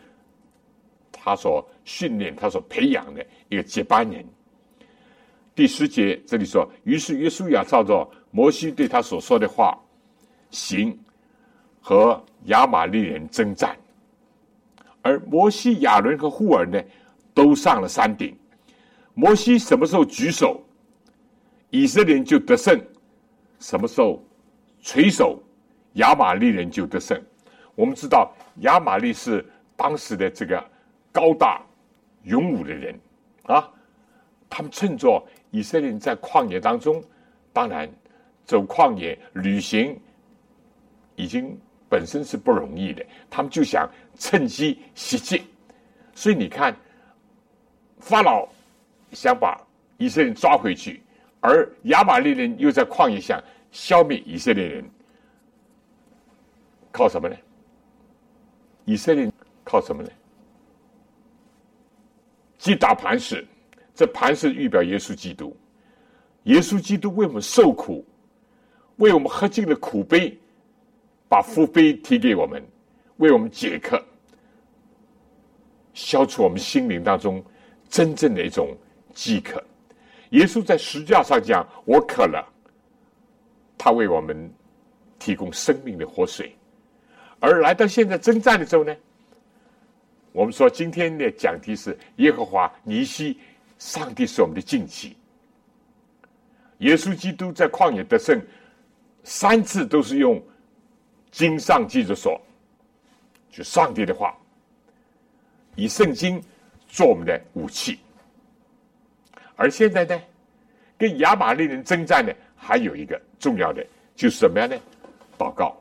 [1.12, 4.26] 他所训练、他所培养的一个接班人。
[5.54, 9.78] 第十节这里说，于是约书亚照着摩西对他所说的话。
[10.50, 10.98] 行
[11.82, 13.78] 和亚玛利人征战，
[15.02, 16.82] 而摩西、亚伦和户尔呢，
[17.34, 18.36] 都上了山顶。
[19.14, 20.64] 摩西什么时候举手，
[21.70, 22.78] 以色列人就得胜；
[23.60, 24.24] 什么时候
[24.82, 25.42] 垂手，
[25.94, 27.22] 亚玛利人就得胜。
[27.76, 28.32] 我们知道
[28.62, 30.64] 亚玛利是当时的这个
[31.12, 31.62] 高大
[32.24, 33.00] 勇武的人
[33.44, 33.72] 啊，
[34.50, 37.04] 他们趁着以色列人在旷野当中，
[37.52, 37.90] 当然
[38.46, 40.00] 走旷野旅行。
[41.16, 45.42] 已经本身是不容易的，他们就想趁机袭击，
[46.14, 46.76] 所以你看，
[47.98, 48.48] 法老
[49.12, 49.60] 想把
[49.98, 51.02] 以色列人抓回去，
[51.42, 54.88] 而亚玛利人又在旷野想消灭以色列人，
[56.92, 57.36] 靠什么呢？
[58.86, 59.30] 以色列
[59.64, 60.10] 靠什么呢？
[62.58, 63.46] 击打磐石，
[63.96, 65.58] 这磐石预表耶稣基督，
[66.44, 68.06] 耶稣基督为我们受苦，
[68.98, 70.39] 为我们喝尽了苦杯。
[71.30, 72.62] 把福杯提给我们，
[73.18, 74.04] 为我们解渴，
[75.94, 77.42] 消除我们心灵当中
[77.88, 78.76] 真正的一种
[79.14, 79.64] 饥渴。
[80.32, 82.46] 耶稣在十字架上讲：“我渴了。”
[83.78, 84.52] 他为我们
[85.18, 86.54] 提供生命的活水。
[87.40, 88.96] 而来到现在征战的时候呢，
[90.32, 93.38] 我们说今天的讲题是耶和华尼西，
[93.78, 95.16] 上帝是我们的旌旗。
[96.80, 98.42] 耶稣基督在旷野得胜。
[99.24, 100.42] 三次都是用
[101.32, 102.40] 经上记着说，
[103.52, 104.38] 就上帝的话，
[105.76, 106.42] 以圣经
[106.88, 108.00] 做我们的武器。
[109.56, 110.22] 而现在呢，
[110.98, 114.76] 跟亚玛力人征战呢，还有一个重要的，就是什么样呢？
[115.38, 115.76] 祷告。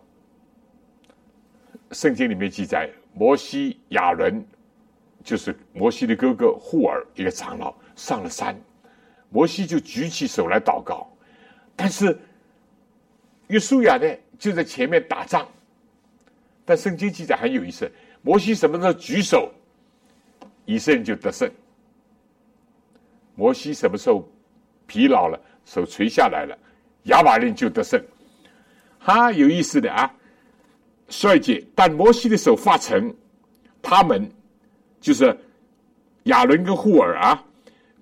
[1.93, 4.45] 圣经里面记载，摩西、亚伦，
[5.25, 8.55] 就是摩西的哥哥户尔，一个长老，上了山，
[9.31, 11.11] 摩西就举起手来祷告，
[11.75, 12.19] 但是
[13.47, 14.07] 约书亚呢，
[14.39, 15.47] 就在前面打仗。
[16.65, 17.91] 但圣经记载很有意思，
[18.23, 19.51] 摩西什么时候举手，
[20.67, 21.49] 以色列就得胜；
[23.35, 24.29] 摩西什么时候
[24.87, 26.57] 疲劳了，手垂下来了，
[27.05, 27.99] 亚玛人就得胜。
[28.99, 30.13] 哈，有意思的啊！
[31.09, 33.15] 十二节，但摩西的手发沉，
[33.81, 34.31] 他们
[35.01, 35.35] 就是
[36.25, 37.43] 亚伦跟户尔啊，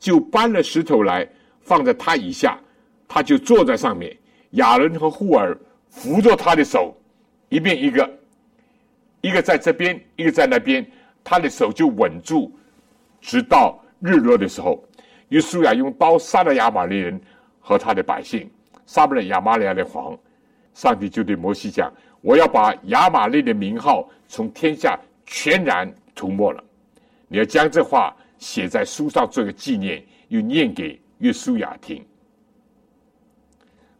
[0.01, 1.29] 就搬了石头来
[1.61, 2.59] 放在他以下，
[3.07, 4.17] 他就坐在上面。
[4.53, 5.57] 亚伦和户尔
[5.97, 6.95] 扶着他的手，
[7.49, 8.19] 一边一个，
[9.23, 10.87] 一个在这边，一个在那边，
[11.25, 12.53] 他的手就稳住，
[13.23, 14.85] 直到日落的时候，
[15.31, 17.19] 约书亚用刀杀了亚玛力人
[17.61, 18.49] 和他的百姓，
[18.85, 20.17] 杀不了亚玛利亚的王。
[20.75, 21.91] 上帝就对摩西讲。
[22.21, 26.63] 我要把亚玛利的名号从天下全然涂抹了。
[27.29, 32.05] 你要将这话写在书上做个纪念，又念给约书亚听。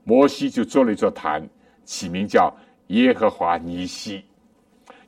[0.05, 1.49] 摩西就做了一座坛，
[1.87, 2.55] 起名叫
[2.89, 4.23] 耶和华尼西，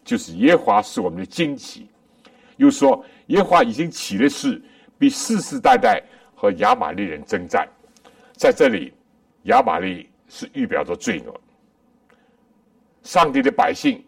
[0.03, 1.87] 就是耶和华是我们的旌旗。
[2.57, 4.61] 又说耶和华已经起了誓，
[4.99, 6.03] 必世世代代
[6.35, 7.69] 和亚玛利人征战。
[8.33, 8.93] 在这里，
[9.43, 11.41] 亚玛利是预表着罪恶。
[13.03, 14.03] 上帝的百姓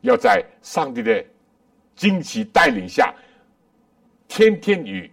[0.00, 1.24] 要在上帝的
[1.94, 3.14] 惊奇带领下，
[4.28, 5.10] 天天与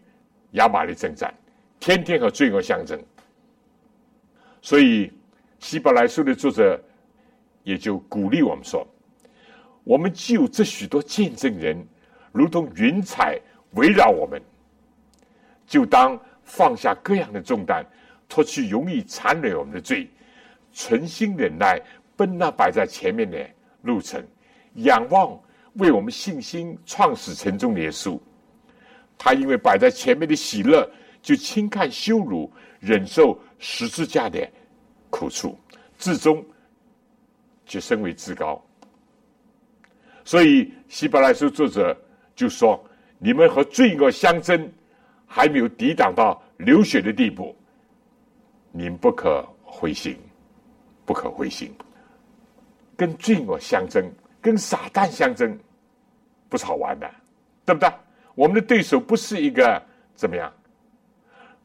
[0.52, 1.34] 亚玛力征战，
[1.80, 3.02] 天天和罪恶相争。
[4.62, 5.12] 所以
[5.60, 6.82] 希伯来书的作者
[7.68, 8.88] 也就鼓励我们说：，
[9.84, 11.86] 我们既有这许多见证人，
[12.32, 13.38] 如同云彩
[13.72, 14.42] 围绕我们，
[15.66, 17.86] 就当放下各样的重担，
[18.30, 20.10] 脱去容易缠累我们的罪，
[20.72, 21.78] 存心忍耐。
[22.16, 23.38] 奔那摆在前面的
[23.82, 24.26] 路程，
[24.76, 25.38] 仰望
[25.74, 28.18] 为我们信心创始成终的耶稣。
[29.18, 30.90] 他因为摆在前面的喜乐，
[31.22, 32.50] 就轻看羞辱，
[32.80, 34.50] 忍受十字架的
[35.10, 35.60] 苦处，
[36.00, 36.44] 至终
[37.68, 38.60] 就升为至高。
[40.24, 41.96] 所以希伯来书作者
[42.36, 42.84] 就说
[43.20, 44.72] ：“你们和罪恶相争，
[45.26, 47.56] 还没有抵挡到流血的地步，
[48.72, 50.18] 你们不可灰心，
[51.06, 51.72] 不可灰心。”
[52.98, 54.04] 跟罪恶相争，
[54.42, 55.56] 跟撒旦相争，
[56.50, 57.08] 不是好玩的，
[57.64, 57.88] 对不对？
[58.34, 59.80] 我们的对手不是一个
[60.16, 60.52] 怎么样？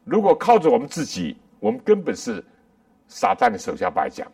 [0.03, 2.43] 如果靠着我们自己，我们根本是
[3.07, 4.27] 撒旦的手下败将；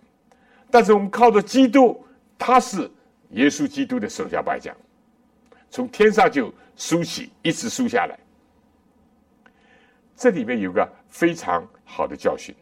[0.71, 2.03] 但是我们靠着基督，
[2.37, 2.89] 他是
[3.31, 4.75] 耶稣基督的手下败将，
[5.69, 8.17] 从天上就输起，一直输下来。
[10.15, 12.53] 这里面有个非常好的教训，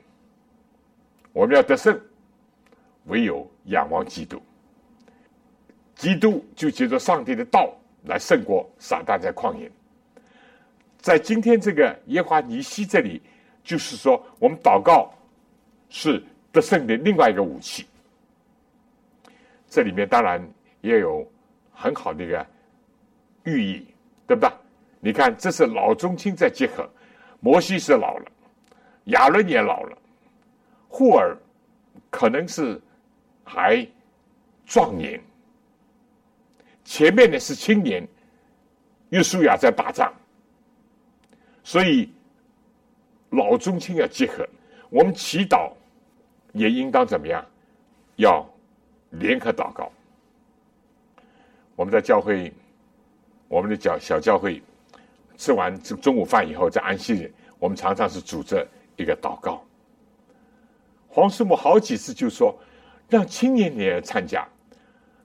[1.33, 1.99] 我们要得胜。
[3.05, 4.41] 唯有仰望基督，
[5.95, 9.71] 基督就借着上帝的道来胜过撒旦在旷野。
[10.99, 13.21] 在今天这个耶华尼西这里，
[13.63, 15.09] 就是说我们祷告
[15.87, 17.87] 是得胜的另外一个武器。
[19.69, 20.41] 这里面当然
[20.81, 21.29] 也有
[21.71, 22.45] 很好的一个
[23.43, 23.87] 寓意，
[24.25, 24.51] 对不对？
[24.99, 26.89] 你看，这是老中青在结合，
[27.39, 28.25] 摩西是老了，
[29.05, 29.97] 亚伦也老了，
[30.87, 31.37] 霍尔
[32.09, 32.79] 可能是。
[33.49, 33.87] 还
[34.65, 35.17] 壮年，
[36.83, 38.05] 前面的是青年，
[39.11, 40.13] 约书亚在打仗，
[41.63, 42.11] 所以
[43.29, 44.45] 老中青要结合。
[44.89, 45.71] 我们祈祷
[46.51, 47.41] 也应当怎么样？
[48.17, 48.45] 要
[49.09, 49.91] 联合祷告。
[51.75, 52.53] 我们在教会，
[53.47, 54.61] 我们的教小教会
[55.37, 59.63] 吃完中中午饭以后，在安息日，我们常常是组织一个祷告。
[61.07, 62.57] 黄师母好几次就说。
[63.09, 64.45] 让青年人参加，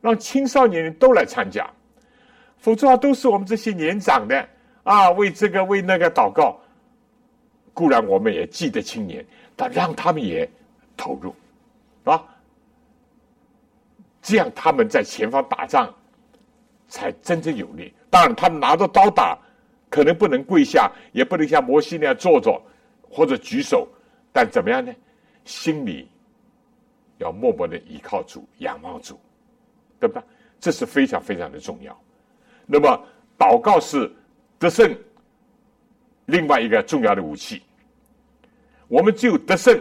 [0.01, 1.69] 让青少年都来参加，
[2.57, 4.49] 否则话都是我们这些年长的
[4.85, 6.61] 啊，为这个为那个祷告。
[7.75, 10.49] 固然我们也记得青年，但让他们也
[10.97, 11.35] 投入，
[14.23, 15.95] 这样他们在前方打仗
[16.89, 17.93] 才真正有力。
[18.09, 19.37] 当然，他们拿着刀打，
[19.91, 22.63] 可能不能跪下，也不能像摩西那样坐着
[23.03, 23.87] 或者举手，
[24.33, 24.95] 但怎么样呢？
[25.45, 26.09] 心里。
[27.19, 29.21] 要默默的依靠主，仰望主，
[30.01, 30.25] 对吧？
[30.59, 31.97] 这是非常非常的重要。
[32.67, 33.07] 那么，
[33.39, 34.11] 祷告是
[34.59, 34.93] 得胜
[36.27, 37.63] 另外一个重要的武器。
[38.89, 39.81] 我们只有得胜，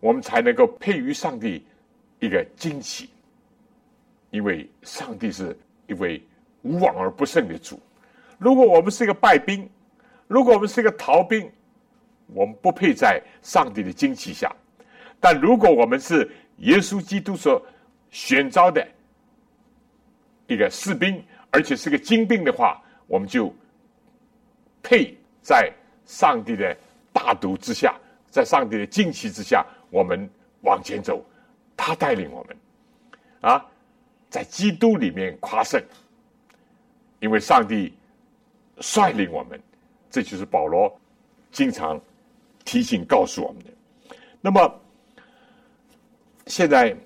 [0.00, 1.64] 我们才能够配于上帝
[2.18, 3.08] 一个惊奇，
[4.34, 5.56] 因为上帝是
[5.86, 6.20] 一位
[6.62, 7.78] 无往而不胜的主。
[8.36, 9.70] 如果我们是一个败兵，
[10.26, 11.48] 如果我们是一个逃兵，
[12.26, 14.48] 我们不配在上帝的旌旗下；
[15.20, 17.64] 但如果我们是耶稣基督所
[18.10, 18.84] 选召的
[20.48, 23.54] 一个士兵，而且是个精兵的话，我们就
[24.82, 25.72] 配在
[26.06, 26.76] 上帝的
[27.12, 27.94] 大独之下，
[28.30, 30.28] 在上帝的旌旗之下，我们
[30.62, 31.24] 往前走，
[31.76, 32.56] 他带领我们
[33.42, 33.64] 啊，
[34.34, 35.80] 在基督里面夸胜，
[37.20, 37.94] 因为上帝
[38.80, 39.62] 率领我们，
[40.10, 40.92] 这就是保罗
[41.52, 42.00] 经常。
[42.64, 43.70] 提醒告诉我们的。
[44.40, 44.80] 那么，
[46.46, 46.96] 现在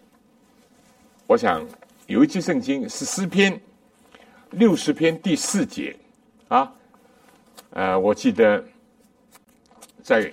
[1.26, 1.66] 我想
[2.06, 3.60] 有一句圣经是诗篇
[4.50, 5.96] 六十篇第四节
[6.46, 6.72] 啊，
[7.70, 8.64] 呃，我记得
[10.00, 10.32] 在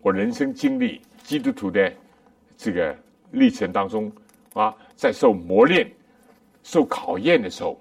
[0.00, 1.92] 我人生经历基督徒的
[2.56, 2.96] 这个
[3.32, 4.10] 历程当中
[4.54, 5.90] 啊，在受磨练、
[6.62, 7.80] 受考验的时候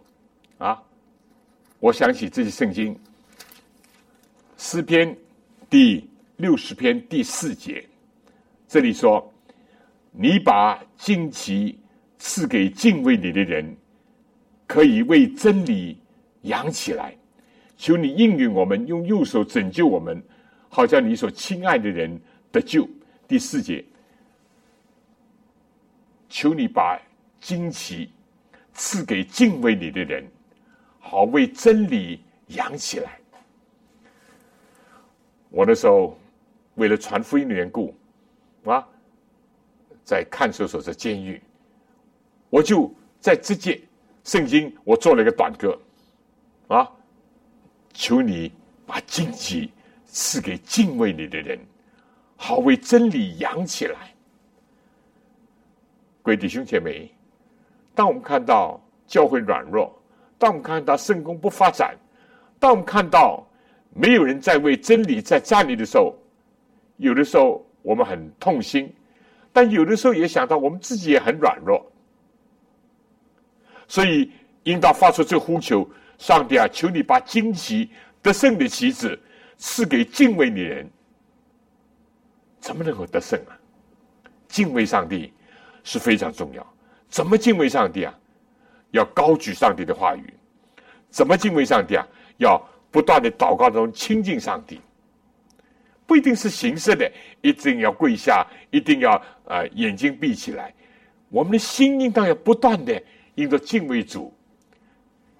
[0.57, 0.81] 啊，
[1.79, 2.97] 我想起这些圣经
[4.57, 5.15] 诗篇。
[5.69, 7.83] 第六十篇第四节，
[8.67, 9.33] 这里说
[10.13, 11.75] ：“你把荆棘
[12.19, 13.75] 赐给敬畏你的人，
[14.67, 15.97] 可以为真理
[16.43, 17.15] 扬起来。
[17.75, 20.21] 求你应允我们，用右手拯救我们，
[20.69, 22.87] 好叫你所亲爱的人得救。”
[23.27, 23.83] 第四节，
[26.33, 26.99] 求你把
[27.39, 28.09] 旌旗
[28.73, 30.27] 赐给敬畏你的人，
[30.99, 33.19] 好为真理扬起来。
[35.51, 36.17] 我那时候
[36.73, 37.95] 为了传福音的缘故，
[38.65, 38.83] 啊，
[40.03, 41.39] 在看守所在监狱，
[42.49, 43.79] 我就在这届
[44.23, 45.79] 圣经，我做了一个短歌，
[46.67, 46.91] 啊，
[47.93, 48.51] 求你
[48.87, 49.71] 把荆棘
[50.07, 51.59] 赐给敬畏你的人，
[52.35, 54.12] 好为真理扬起来。
[56.23, 57.13] 贵弟兄姐妹，
[57.93, 59.93] 当我们看到教会软弱，
[60.39, 61.95] 当我们看到圣公不发展，
[62.59, 63.47] 当我们看到。
[63.95, 66.17] 没有人在为真理在站立的时候，
[66.97, 68.91] 有的时候我们很痛心，
[69.51, 71.85] 但有的时候也想到我们自己也很软弱，
[73.87, 74.31] 所以
[74.63, 77.87] 应当发出这呼求：上帝啊，求你把旌旗
[78.23, 79.15] 得胜的旗子
[79.57, 80.89] 赐给敬畏你的人。
[82.59, 83.53] 怎么能够得胜啊？
[84.47, 85.31] 敬畏上帝
[85.83, 86.65] 是非常重要。
[87.09, 88.13] 怎么敬畏上帝啊？
[88.91, 90.33] 要高举上帝的话语。
[91.09, 92.07] 怎么敬畏上帝啊？
[92.37, 92.61] 要。
[92.93, 94.79] 不断的祷告中亲近上帝，
[96.05, 97.11] 不一定是形式的，
[97.41, 100.71] 一定要跪下，一定要呃眼睛闭起来。
[101.29, 103.01] 我们的心应当要不断的
[103.33, 104.31] 因着敬畏主，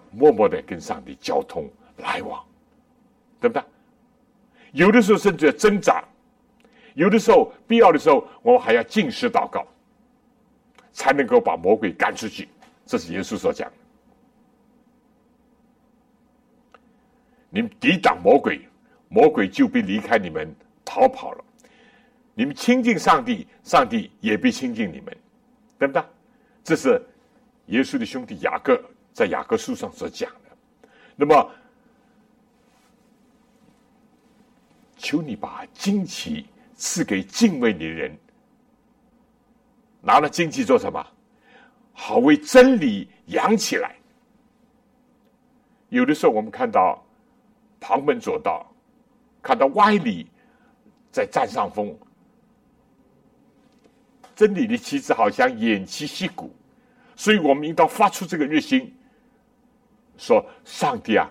[0.10, 2.44] 默默的跟上帝交通来往，
[3.40, 3.64] 对不对？
[4.72, 6.04] 有的时候甚至要挣扎，
[6.96, 9.64] 有的时候必要的时候，我们还要进食祷告，
[10.94, 12.48] 才能够把魔鬼赶出去。
[12.86, 13.70] 这是耶稣所讲。
[17.50, 18.62] 你们抵挡魔鬼，
[19.10, 21.44] 魔鬼就必离开你们逃跑了。
[22.34, 25.16] 你们亲近上帝，上帝也必亲近你们，
[25.78, 26.04] 对不对？
[26.64, 27.00] 这是
[27.68, 28.82] 耶稣的兄弟雅各
[29.14, 30.90] 在雅各书上所讲的。
[31.16, 31.52] 那么，
[34.98, 38.18] 求你把旌旗赐给敬畏你的人。
[40.04, 41.04] 拿了旌旗做什么？
[41.94, 43.96] 好为真理扬起来。
[45.90, 47.02] 有的时候我们看到。
[47.86, 48.66] 旁门左道，
[49.42, 50.26] 看到歪理
[51.12, 51.94] 在占上风，
[54.34, 56.50] 真理的旗帜好像偃旗息鼓，
[57.14, 58.96] 所以我们应当发出这个热心，
[60.16, 61.30] 说：“上帝啊，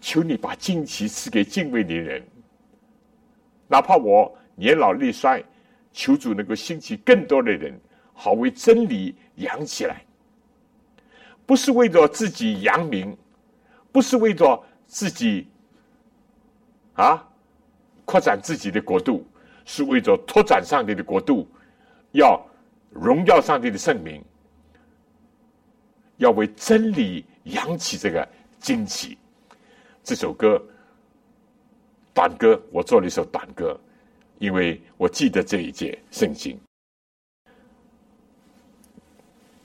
[0.00, 2.24] 求你把旌旗赐给敬畏的人，
[3.66, 5.42] 哪怕我年老力衰，
[5.94, 7.80] 求主能够兴起更多的人，
[8.12, 10.04] 好为真理扬起来，
[11.46, 13.16] 不是为着自己扬名，
[13.90, 15.48] 不是为着。”自己
[16.92, 17.26] 啊，
[18.04, 19.26] 扩展自己的国度，
[19.64, 21.48] 是为着拓展上帝的国度，
[22.12, 22.40] 要
[22.90, 24.22] 荣耀上帝的圣名，
[26.18, 28.28] 要为真理扬起这个
[28.60, 29.18] 旌旗。
[30.04, 30.62] 这首歌
[32.12, 33.76] 短歌，我做了一首短歌，
[34.38, 36.58] 因为我记得这一节圣经。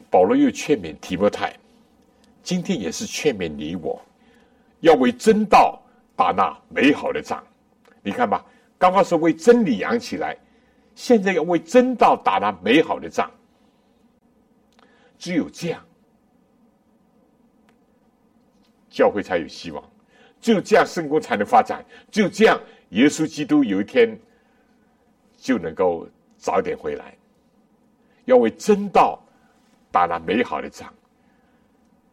[0.10, 1.56] 保罗又劝勉提摩太，
[2.42, 4.02] 今天也是劝勉你我。
[4.82, 5.82] 要为真道
[6.16, 7.44] 打那美好的仗，
[8.02, 8.46] 你看吧，
[8.78, 10.38] 刚刚是为真理扬起来，
[10.96, 13.30] 现在要为真道打那美好的仗。
[15.18, 15.86] 只有这样，
[18.90, 19.84] 教会才有希望；
[20.40, 22.58] 只有这样，圣公才能发展；只有这样，
[22.92, 24.18] 耶稣基督有一天
[25.40, 27.14] 就能够早点回来。
[28.26, 29.20] 要为真道
[29.92, 30.94] 打那美好的仗。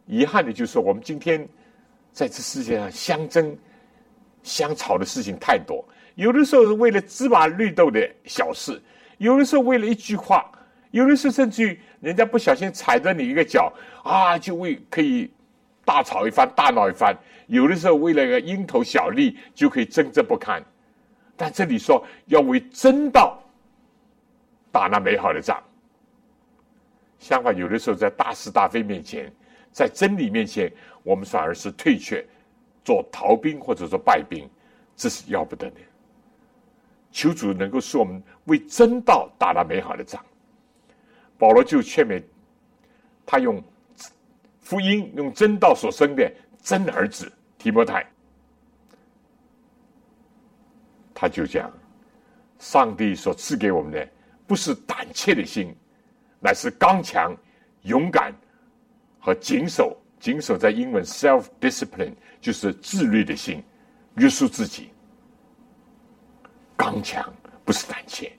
[0.06, 1.46] 遗憾的就是，我们今天
[2.12, 3.56] 在这世界上相争、
[4.42, 5.84] 相吵的事情太多。
[6.14, 8.80] 有的时候是为了芝麻绿豆的小事，
[9.18, 10.50] 有的时候为了一句话，
[10.92, 13.70] 有的时候甚至于人家不小心踩着你一个脚
[14.02, 15.30] 啊，就为可以
[15.84, 17.14] 大吵一番、大闹一番。
[17.48, 20.64] 有的时候为了个蝇头小利，就可以争执不堪。
[21.36, 23.38] 但这里说要为真道
[24.72, 25.62] 打那美好的仗。
[27.18, 29.32] 相反，有的时候在大是大非面前，
[29.72, 30.72] 在真理面前，
[31.02, 32.24] 我们反而是退却，
[32.84, 34.48] 做逃兵或者说败兵，
[34.94, 35.80] 这是要不得的。
[37.10, 40.22] 求主能够使我们为真道打那美好的仗。
[41.38, 42.22] 保罗就劝勉
[43.24, 43.62] 他用
[44.60, 46.30] 福音、用真道所生的
[46.62, 48.06] 真儿子提摩太，
[51.18, 51.72] 他就讲：
[52.58, 54.06] 上帝所赐给我们的
[54.46, 55.74] 不是胆怯的心，
[56.38, 57.34] 乃是刚强、
[57.84, 58.34] 勇敢
[59.18, 59.96] 和谨守。
[60.18, 63.62] 谨守在英文 self discipline 就是自律的心，
[64.16, 64.90] 约束自己。
[66.74, 67.32] 刚强
[67.64, 68.32] 不是胆怯，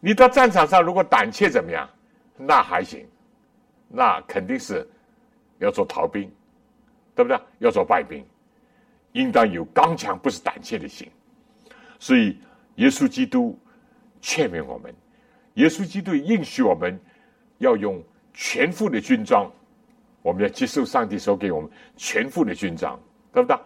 [0.00, 1.88] 你到战场上如果胆怯怎么样？
[2.36, 3.06] 那还行，
[3.88, 4.88] 那肯定是
[5.58, 6.32] 要做逃兵，
[7.14, 7.38] 对不对？
[7.58, 8.24] 要做败兵，
[9.12, 11.10] 应当有刚强不是胆怯的心。
[12.02, 12.36] 所以
[12.74, 13.56] 耶稣基督
[14.20, 14.92] 劝勉我们，
[15.54, 16.98] 耶稣基督应许我们
[17.58, 18.02] 要用
[18.34, 19.48] 全副的军装，
[20.20, 22.98] 我们要接受上帝所给我们全副的军装，
[23.32, 23.56] 对不对？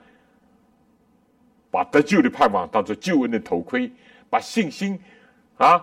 [1.70, 3.90] 把得救的盼望当做救恩的头盔，
[4.28, 5.00] 把信心
[5.56, 5.82] 啊，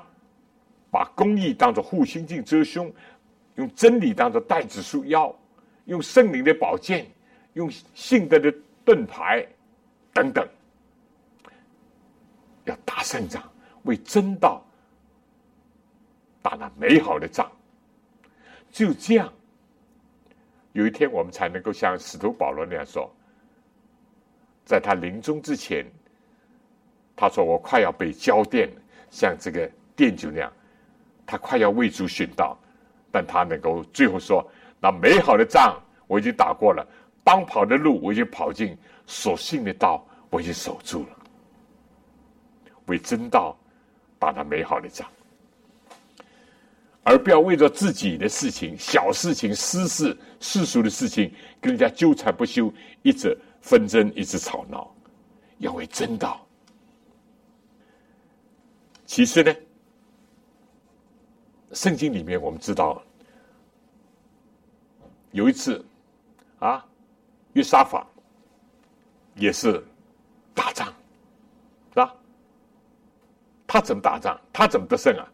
[0.92, 2.94] 把公义当做护心镜遮胸，
[3.56, 5.36] 用真理当做带子束腰，
[5.86, 7.08] 用圣灵的宝剑，
[7.54, 8.54] 用信德的
[8.86, 9.44] 盾牌
[10.14, 10.48] 等等，
[12.66, 13.42] 要打胜仗，
[13.84, 14.64] 为真道
[16.42, 17.52] 打那美好的仗。
[18.72, 19.32] 就这样，
[20.72, 23.10] 有一天我们才能够像使徒保罗那样说。
[24.66, 25.86] 在他临终之前，
[27.16, 28.70] 他说：“我快要被浇奠，
[29.12, 30.52] 像这个奠酒那样，
[31.26, 32.58] 他快要为主殉道。
[33.12, 34.44] 但他能够最后说
[34.82, 36.88] ：‘那美好的仗我已经打过了，
[37.24, 41.18] 当跑的路我已经跑尽，所信的道我已经守住了。’
[42.86, 43.58] 为真道
[44.20, 45.08] 打那美好的仗，
[47.04, 54.94] 而不要为着自己的事情、小事情、私事、世俗的事情跟人家纠缠不休，一直。”纷争一直吵闹，
[55.60, 56.46] 要为真道。
[59.06, 59.56] 其实呢，
[61.72, 63.02] 圣经里面我们知道，
[65.32, 65.82] 有一次
[66.60, 66.86] 啊，
[67.54, 68.06] 约沙法
[69.36, 69.82] 也是
[70.54, 70.93] 打仗，
[73.74, 74.40] 他怎么打仗？
[74.54, 75.26] 他怎么得胜啊？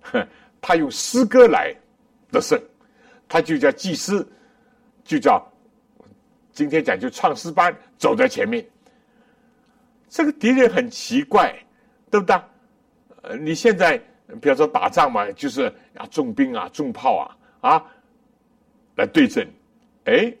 [0.00, 0.28] 哼，
[0.62, 1.76] 他用诗歌来
[2.32, 2.58] 得胜，
[3.28, 4.26] 他就叫祭司，
[5.04, 5.46] 就叫。
[6.52, 8.66] 今天讲究创诗班走在前面，
[10.08, 11.54] 这个敌人很奇怪，
[12.10, 12.40] 对不对？
[13.38, 13.98] 你现在
[14.40, 17.84] 比如说打仗嘛，就是啊重兵啊重炮啊啊
[18.96, 19.46] 来对阵，
[20.04, 20.34] 哎，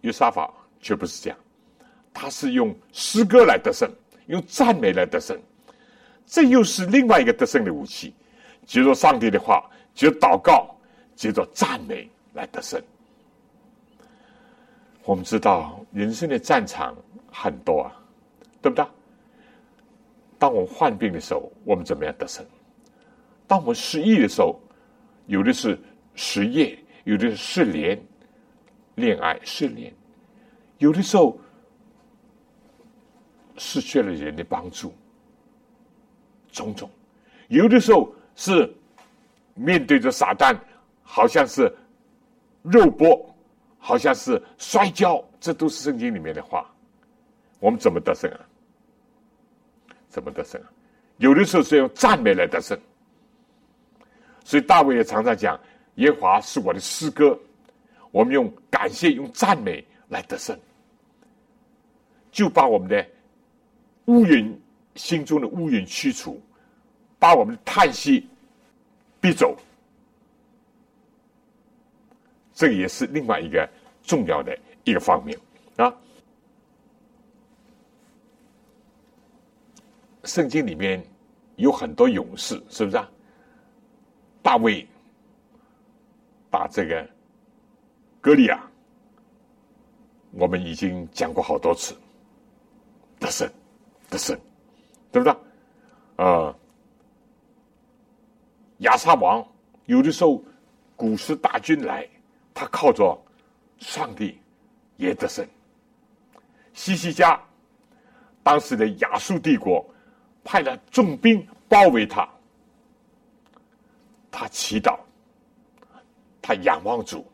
[0.00, 0.50] 约沙法
[0.80, 1.38] 却不是这样，
[2.14, 3.86] 他是用诗歌来得胜，
[4.26, 5.38] 用赞美来得胜，
[6.26, 8.14] 这又是另外一个得胜的武器，
[8.64, 10.74] 接着上帝的话，接着祷告，
[11.14, 12.80] 接着赞美来得胜。
[15.04, 16.96] 我们知道人生的战场
[17.30, 17.92] 很多啊，
[18.60, 18.86] 对不对？
[20.38, 22.44] 当我们患病的时候，我们怎么样得胜？
[23.46, 24.60] 当我们失意的时候，
[25.26, 25.78] 有的是
[26.14, 28.00] 失业，有的是失联、
[28.94, 29.92] 恋爱、失恋，
[30.78, 31.38] 有的时候
[33.62, 34.92] 失去了人的帮助，
[36.50, 36.88] 种种；
[37.48, 38.68] 有的时候是
[39.54, 40.58] 面对着撒旦，
[41.02, 41.72] 好像是
[42.62, 43.28] 肉搏。
[43.84, 46.72] 好像是摔跤，这都是圣经里面的话。
[47.58, 48.40] 我们怎么得胜啊？
[50.08, 50.70] 怎么得胜啊？
[51.16, 52.78] 有的时候是用赞美来得胜。
[54.44, 55.58] 所以大卫也常常讲
[55.98, 57.36] ：“耶和华是我的诗歌。”
[58.12, 60.56] 我们用感谢、用赞美来得胜，
[62.30, 63.04] 就把我们的
[64.06, 64.60] 乌云
[64.94, 66.40] 心中的乌云驱除，
[67.18, 68.28] 把我们的叹息
[69.20, 69.56] 逼走。
[72.52, 73.68] 这个也是另外一个
[74.02, 75.38] 重要的一个方面
[75.76, 75.92] 啊。
[80.24, 81.02] 圣经里面
[81.56, 83.10] 有很多勇士，是不是啊？
[84.42, 84.86] 大卫
[86.50, 87.08] 打这个
[88.20, 88.62] 歌利亚，
[90.32, 91.96] 我们已经讲过好多次，
[93.18, 93.48] 得胜，
[94.12, 94.38] 得胜，
[95.10, 95.34] 对不对？
[96.24, 96.54] 啊，
[98.78, 99.42] 亚撒王
[99.86, 100.44] 有的时候
[100.94, 102.06] 古时大军来，
[102.52, 103.18] 他靠着
[103.78, 104.38] 上帝
[104.98, 105.48] 也得胜。
[106.74, 107.40] 西西家
[108.42, 109.82] 当时的亚述帝国
[110.44, 112.28] 派了重兵包围他，
[114.30, 114.98] 他祈祷，
[116.42, 117.26] 他仰望主，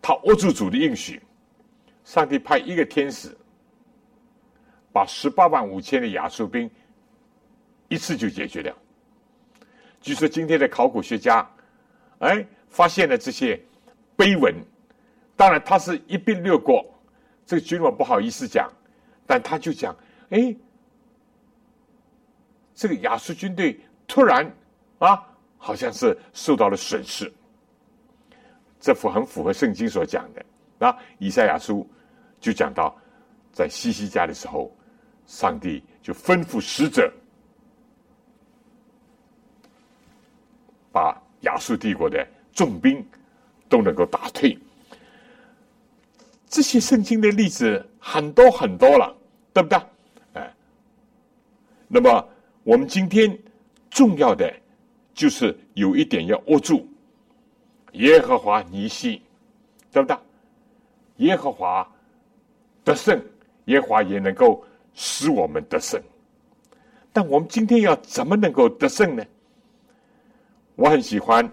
[0.00, 1.20] 他握住主的应许，
[2.04, 3.36] 上帝派一个天使
[4.92, 6.70] 把十八万五千的亚述兵
[7.88, 8.74] 一次就解决掉。
[10.00, 11.48] 据说今天的考古学家，
[12.18, 13.60] 哎，发现了这些
[14.16, 14.54] 碑文。
[15.36, 16.84] 当然，他是一并略过。
[17.46, 18.70] 这个君王不好意思讲，
[19.26, 19.96] 但他就讲：
[20.30, 20.54] 哎，
[22.74, 24.44] 这个亚述军队突然
[24.98, 25.26] 啊，
[25.56, 27.32] 好像是受到了损失。
[28.78, 30.44] 这幅很符合圣经所讲的。
[30.78, 31.88] 那以赛亚书
[32.40, 32.96] 就讲到，
[33.52, 34.74] 在西西家的时候，
[35.26, 37.12] 上帝就吩咐使者。
[40.92, 43.02] 把亚述帝国的重兵
[43.66, 44.58] 都能够打退，
[46.46, 49.16] 这些圣经的例子很多很多了，
[49.54, 49.80] 对不对？
[50.34, 50.54] 哎，
[51.88, 52.28] 那么
[52.62, 53.36] 我们今天
[53.88, 54.54] 重要的
[55.14, 56.86] 就是有一点要握住
[57.92, 59.22] 耶和华尼西，
[59.90, 60.14] 对不对？
[61.16, 61.90] 耶和华
[62.84, 63.18] 得胜，
[63.64, 64.62] 耶和华也能够
[64.94, 66.00] 使我们得胜。
[67.12, 69.24] 但我们今天要怎么能够得胜呢？
[70.74, 71.46] 我很喜欢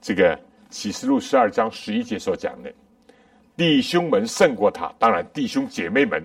[0.00, 0.38] 这个
[0.70, 2.72] 启示录十二章十一节所讲的，
[3.56, 6.22] 弟兄们胜过他，当然弟兄姐妹们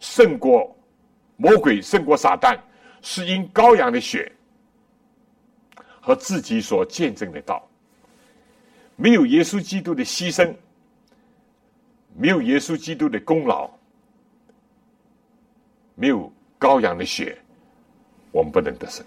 [0.00, 0.76] 胜过
[1.36, 2.58] 魔鬼，胜过撒旦，
[3.00, 4.30] 是因羔羊的血
[6.00, 7.66] 和自己所见证的道。
[8.96, 10.54] 没有耶稣基督的牺牲，
[12.14, 13.70] 没有耶稣基督的功劳，
[15.94, 17.36] 没有羔羊的血，
[18.32, 19.04] 我们不能得胜。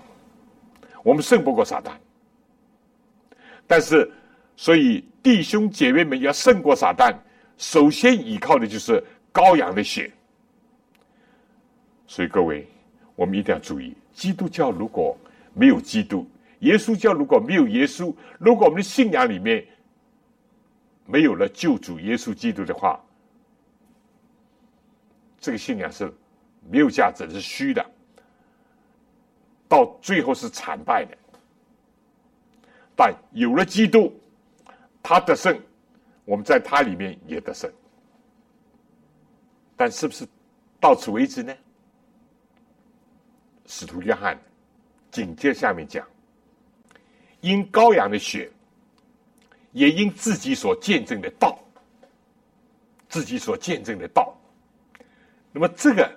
[1.03, 1.91] 我们胜不过撒旦。
[3.65, 4.09] 但是，
[4.55, 7.15] 所以弟兄姐妹们要胜过撒旦，
[7.57, 10.11] 首先依靠的就是羔羊的血。
[12.07, 12.65] 所以各位，
[13.15, 15.17] 我们一定要注意：基督教如果
[15.53, 16.25] 没有基督，
[16.59, 19.65] 耶稣教如果没有耶稣，如果我们的信仰里面
[21.05, 22.97] 没有了救主耶稣基督的话，
[25.39, 26.11] 这个信仰是
[26.69, 27.85] 没有价值，是虚的，
[29.67, 31.17] 到最后是惨败的。
[32.95, 34.13] 但有了基督，
[35.03, 35.59] 他得胜，
[36.25, 37.71] 我们在他里面也得胜。
[39.75, 40.27] 但是不是
[40.79, 41.55] 到此为止呢？
[43.67, 44.39] 使徒约翰
[45.11, 46.07] 紧接下面讲：
[47.41, 48.49] 因羔羊的血，
[49.73, 51.59] 也因自己所见证的道，
[53.07, 54.35] 自己所见证的道。
[55.51, 56.09] 那么这个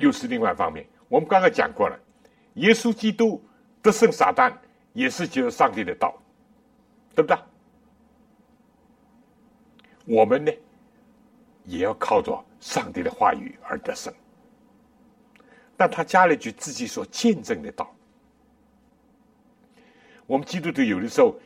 [0.00, 0.84] 又是另外一方面。
[1.08, 1.96] 我们刚刚讲过了，
[2.54, 3.40] 耶稣基督
[3.80, 4.52] 得胜撒旦。
[4.92, 6.20] 也是接受上帝的道，
[7.14, 7.38] 对不对？
[10.04, 10.50] 我们呢，
[11.64, 14.12] 也要靠着上帝的话语而得胜。
[15.76, 17.88] 但他加了一句自己所见证的道。
[20.26, 21.36] 我们基督徒有的时候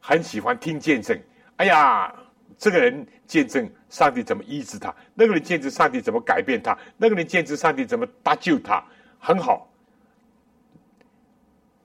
[0.00, 1.20] 很喜欢听见证，
[1.58, 2.10] 哎呀，
[2.58, 8.84] 这个人见证上帝怎么医治他，那个人见证上帝怎么改变他，那个人见证上帝怎么搭救他，
[9.18, 9.70] 很好。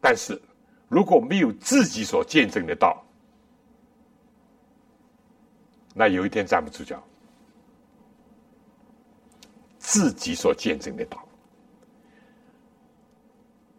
[0.01, 0.41] 但是。
[0.89, 3.05] 如果没有自己所见证的道，
[5.93, 7.03] 那有一天站不住脚。
[9.77, 11.27] 自己所见证的道，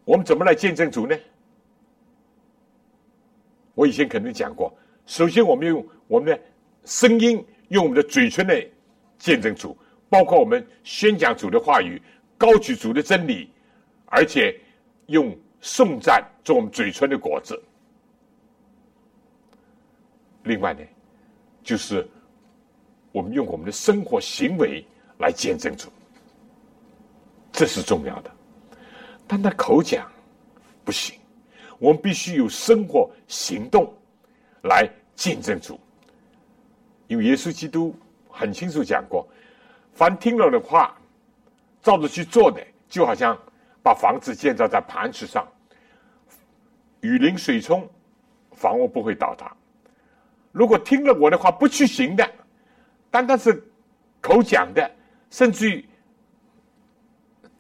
[0.05, 1.17] 我们怎么来见证主呢？
[3.75, 4.71] 我以前肯定讲过，
[5.07, 6.39] 首先我们用我们的
[6.89, 8.67] 声音，用我们的嘴唇来
[9.17, 9.77] 见证主，
[10.09, 12.03] 包括我们宣讲主的话语，
[12.37, 13.49] 高举主的真理，
[14.07, 14.59] 而且
[15.07, 15.33] 用。
[15.61, 17.61] 颂赞做我们嘴唇的果子。
[20.45, 20.81] 另外呢，
[21.65, 22.09] 就是
[23.11, 24.87] 我们用我们的生活行为
[25.19, 25.89] 来见证主，
[27.51, 28.31] 这是重要的。
[29.27, 30.09] 但那口讲
[30.85, 31.19] 不行，
[31.81, 33.93] 我们必须有生活行动
[34.63, 35.77] 来见证主。
[37.09, 37.93] 因为耶稣基督
[38.31, 39.29] 很清楚讲过，
[39.93, 40.97] 凡听了的话，
[41.83, 43.37] 照着去做的，就好像。
[43.81, 45.49] 把房子建造在磐石上，
[47.01, 47.89] 雨淋水冲，
[48.53, 49.51] 房屋不会倒塌。
[50.53, 52.31] 如果听了我的话不去行的，
[53.11, 53.65] 单单是
[54.21, 54.91] 口讲的，
[55.31, 55.89] 甚至于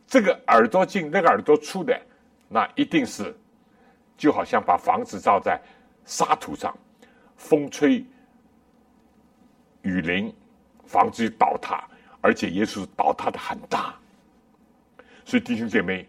[0.06, 1.98] 这个耳朵进那个耳朵出的，
[2.46, 3.34] 那一定是
[4.18, 5.58] 就好像把房子造在
[6.04, 6.76] 沙土上，
[7.36, 8.04] 风吹
[9.88, 10.32] 雨淋，
[10.84, 11.82] 房子倒塌，
[12.20, 13.94] 而且也是倒塌的很大。
[15.24, 16.06] 所以弟兄姐妹。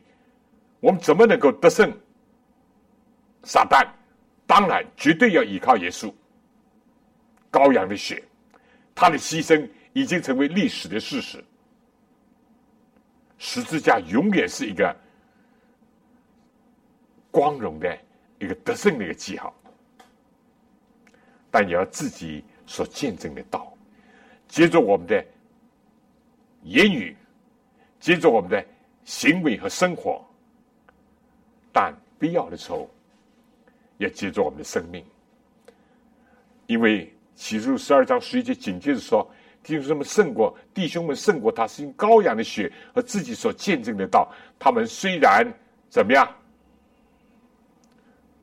[0.81, 1.91] 我们怎么能够得胜
[3.43, 3.85] 撒旦
[4.47, 6.09] 当然绝对要依靠耶稣，
[7.51, 8.23] 羔羊的血，
[8.95, 11.43] 他的牺牲已经成为历史的事实。
[13.37, 14.95] 十字架永远是一个
[17.29, 17.99] 光荣的
[18.39, 19.53] 一个得胜的一个记号，
[21.51, 23.73] 但也要自己所见证的道，
[24.47, 25.25] 接着我们的
[26.61, 27.17] 言语，
[27.99, 28.63] 接着我们的
[29.05, 30.23] 行为和生活，
[31.73, 32.87] 但必要的时候，
[33.97, 35.03] 也接着我们的生命，
[36.67, 39.27] 因为启示录十二章十一节紧接着说。
[39.61, 44.31] 弟兄们胜过弟兄们胜过他，是用羔羊的血和自己所见证的道。
[44.57, 45.45] 他们虽然
[45.89, 46.25] 怎么样，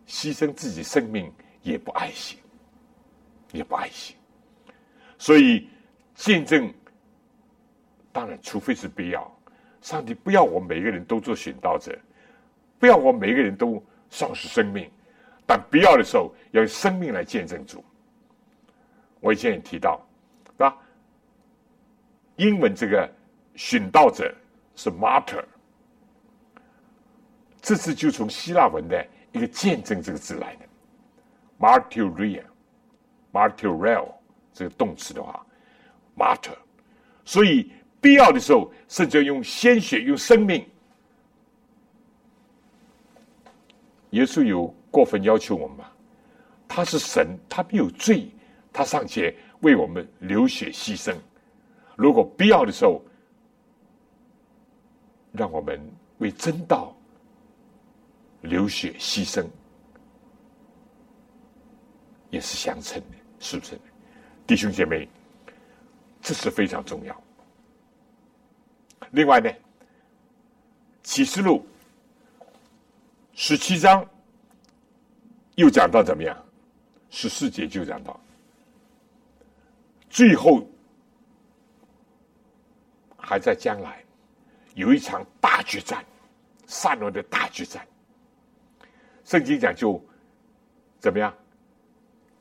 [0.07, 2.39] 牺牲自己生命，也不爱惜，
[3.53, 4.16] 也不爱惜。
[5.19, 5.69] 所以
[6.15, 6.73] 见证，
[8.13, 9.33] 当然，除非是必要。
[9.81, 11.97] 上帝不要我们每个人都做殉道者，
[12.79, 14.91] 不要我们每个人都丧失生命，
[15.47, 17.85] 但必要的时候要用生命来见证主。
[19.21, 20.05] 我以前也提到，
[20.47, 20.77] 是吧？
[22.37, 23.11] 英文这个
[23.55, 24.35] 殉道者
[24.75, 25.43] 是 martyr，
[27.63, 30.67] 这次就从希腊文的一个见证这个字来的
[31.59, 34.13] martyria，martyral
[34.57, 35.45] 这个动词的话
[36.17, 36.57] ，martyr，
[37.27, 40.67] 所以必要的时候甚至要用鲜血、用生命。
[44.11, 45.85] 耶稣有过分要求我们吗？
[46.67, 48.31] 他是神，他没有罪，
[48.73, 51.15] 他尚且为我们流血牺牲。
[51.95, 53.05] 如果必要的时候，
[55.33, 55.79] 让我们
[56.17, 56.97] 为真道
[58.41, 59.45] 流血牺牲，
[62.31, 63.79] 也是相称的，是不是？
[64.47, 65.09] 弟兄姐妹，
[66.23, 67.23] 这是非常重要。
[69.11, 69.51] 另外呢，
[71.03, 71.67] 《启示录》
[73.35, 74.09] 十七章
[75.57, 76.37] 又讲到怎么样？
[77.11, 78.19] 十四节就讲到
[80.09, 80.67] 最后。
[83.29, 84.05] 还在将来
[84.77, 86.05] 有一场大决战，
[86.69, 87.85] 善恶的大决战。
[89.25, 90.01] 圣经讲就
[91.01, 91.35] 怎么样？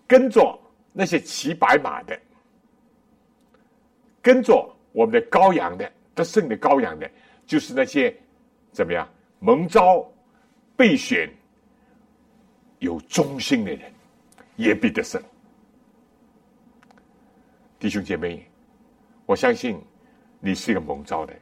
[0.06, 0.56] 跟着
[0.98, 2.18] 那些骑白马的，
[4.22, 7.12] 跟着我们的羔羊的得胜的羔羊的，
[7.46, 8.16] 就是那些
[8.72, 9.06] 怎么样
[9.40, 10.10] 蒙召、
[10.78, 11.30] 备选、
[12.80, 13.92] 有忠心的人，
[14.56, 15.22] 也必得胜。
[17.78, 18.48] 弟兄姐妹，
[19.26, 19.78] 我相信。
[20.42, 21.34] 你是一个蒙召的，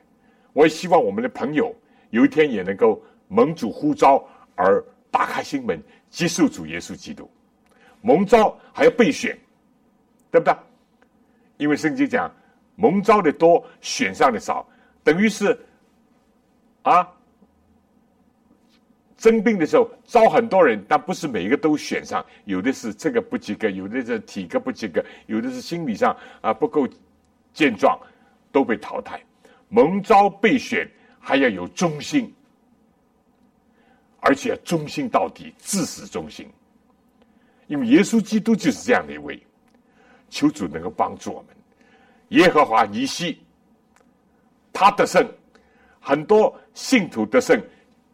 [0.54, 1.76] 我也希望我们的朋友
[2.12, 4.26] 有一天也能够蒙主呼召
[4.56, 4.82] 而
[5.12, 5.78] 打开心门
[6.10, 7.30] 接受主耶稣基督。
[7.99, 9.38] 蒙召还要备选，
[10.34, 10.54] 对不对？
[11.58, 12.30] 因为圣经讲
[12.76, 14.68] 蒙召的多，选上的少，
[15.04, 15.58] 等于是
[16.82, 17.08] 啊，
[19.16, 26.88] 征兵的时候招很多人，但不是每一个都选上，有的是这个不及格，有的是体格不及格，有的是心理上啊不够
[27.54, 27.98] 健壮。
[28.54, 29.20] 都被淘汰，
[29.68, 30.88] 蒙召被选
[31.20, 32.32] 还要有忠心，
[34.20, 36.48] 而且忠心到底，至死忠心。
[37.66, 39.44] 因为耶稣基督就是这样的一位，
[40.34, 41.50] 求主能够帮助我们。
[42.30, 43.40] 耶和华尼西，
[44.74, 45.24] 他得胜，
[46.00, 47.62] 很多信徒得胜，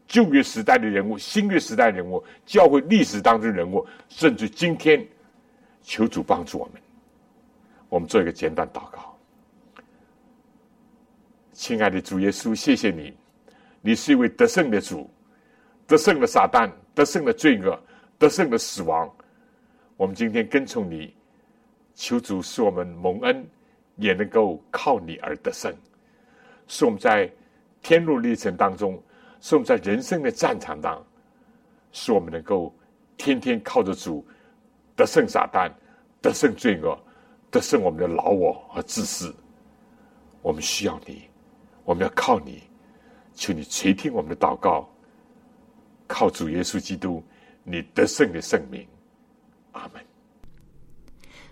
[0.06, 5.08] 旧约时代的人物，新约时代人物，教会历史当中人物，甚至今天，
[5.82, 6.82] 求主帮助我们。
[7.88, 9.18] 我们做一个简短祷告。
[11.54, 13.16] 亲爱的主耶稣，谢谢你，
[13.80, 15.10] 你是一位得胜的主，
[15.88, 17.82] 得胜了撒旦，得胜了罪恶，
[18.18, 19.10] 得胜了死亡。
[19.96, 21.14] 我们今天跟从你，
[22.00, 23.46] 求主使我们蒙恩，
[23.98, 25.76] 也能够靠你而得胜。
[26.66, 27.30] 使我们在
[27.82, 28.98] 天路历程当中，
[29.42, 31.06] 使我们在人生的战场当，
[31.92, 32.74] 使我们能够
[33.18, 34.26] 天天靠着主
[34.96, 35.70] 得胜撒旦，
[36.22, 36.98] 得胜罪恶，
[37.52, 39.36] 得胜我们的老我和自私。
[40.42, 41.24] 我们需要你。
[41.84, 42.64] 我们要靠你，
[43.34, 44.90] 求你垂听我们的祷告，
[46.08, 47.22] 靠主耶稣基督，
[47.62, 48.88] 你得胜的圣名，
[49.74, 50.09] 阿门。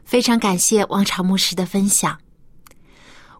[0.08, 2.18] 非常感谢王朝牧师的分享。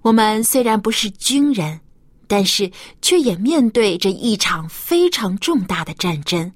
[0.02, 1.80] 我们虽然不是军人，
[2.28, 2.70] 但是
[3.02, 6.52] 却也面对着一场非常重大的战争，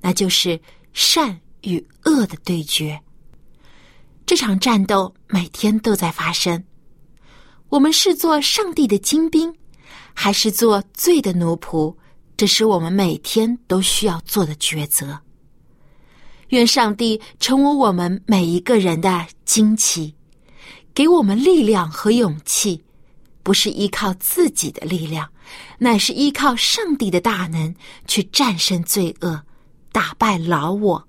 [0.00, 0.60] 那就是
[0.92, 3.00] 善与恶的对决。
[4.24, 6.62] 这场战斗每天都在发生。
[7.68, 9.52] 我们是做上帝的精兵。
[10.18, 11.94] 还是做罪的奴仆，
[12.38, 15.20] 这是我们每天都需要做的抉择。
[16.48, 20.14] 愿上帝成为我们每一个人的惊奇，
[20.94, 22.82] 给我们力量和勇气，
[23.42, 25.28] 不是依靠自己的力量，
[25.78, 27.74] 乃是依靠上帝的大能
[28.06, 29.42] 去战胜罪恶，
[29.92, 31.08] 打败老我，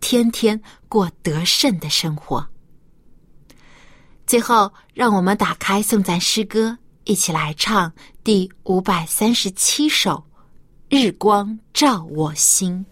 [0.00, 2.46] 天天过得胜的生活。
[4.26, 7.92] 最后，让我们打开颂赞诗歌，一起来唱
[8.24, 10.24] 第五百三十七首
[10.96, 12.84] 《日光照我心》。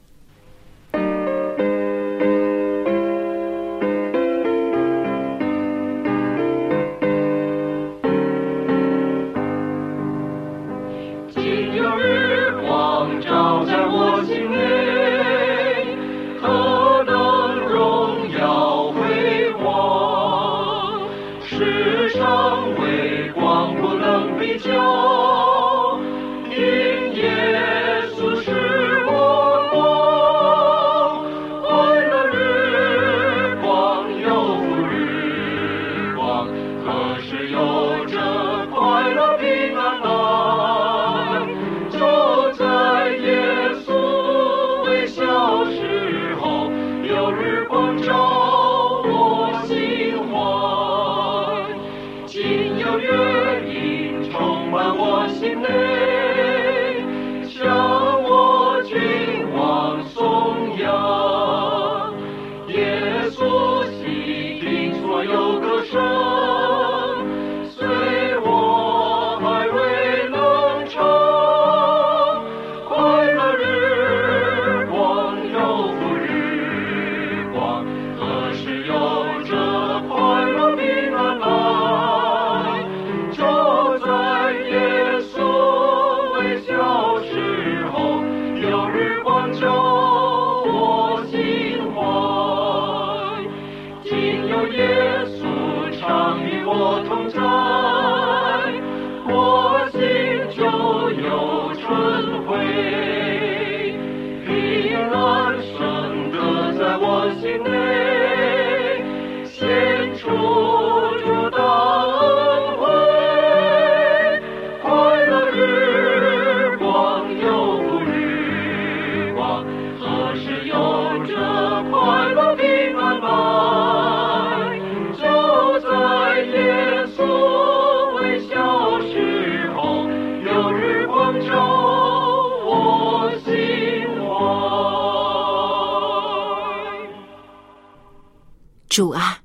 [138.90, 139.40] 主啊，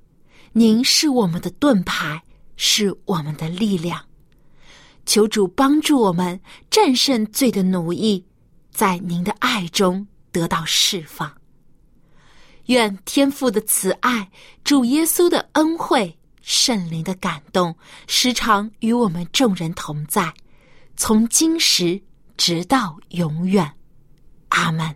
[0.54, 2.20] 您是我们的盾牌，
[2.58, 4.04] 是我们的力量。
[5.06, 6.42] 求主帮助我们
[6.72, 8.26] 战胜罪的奴役，
[8.72, 11.32] 在您的爱中得到释放。
[12.66, 14.32] 愿天父的慈爱、
[14.64, 17.78] 主耶稣的恩惠、圣灵的感动，
[18.08, 20.34] 时常与我们众人同在，
[20.98, 22.02] 从今时
[22.36, 23.72] 直到永远。
[24.50, 24.96] 阿门。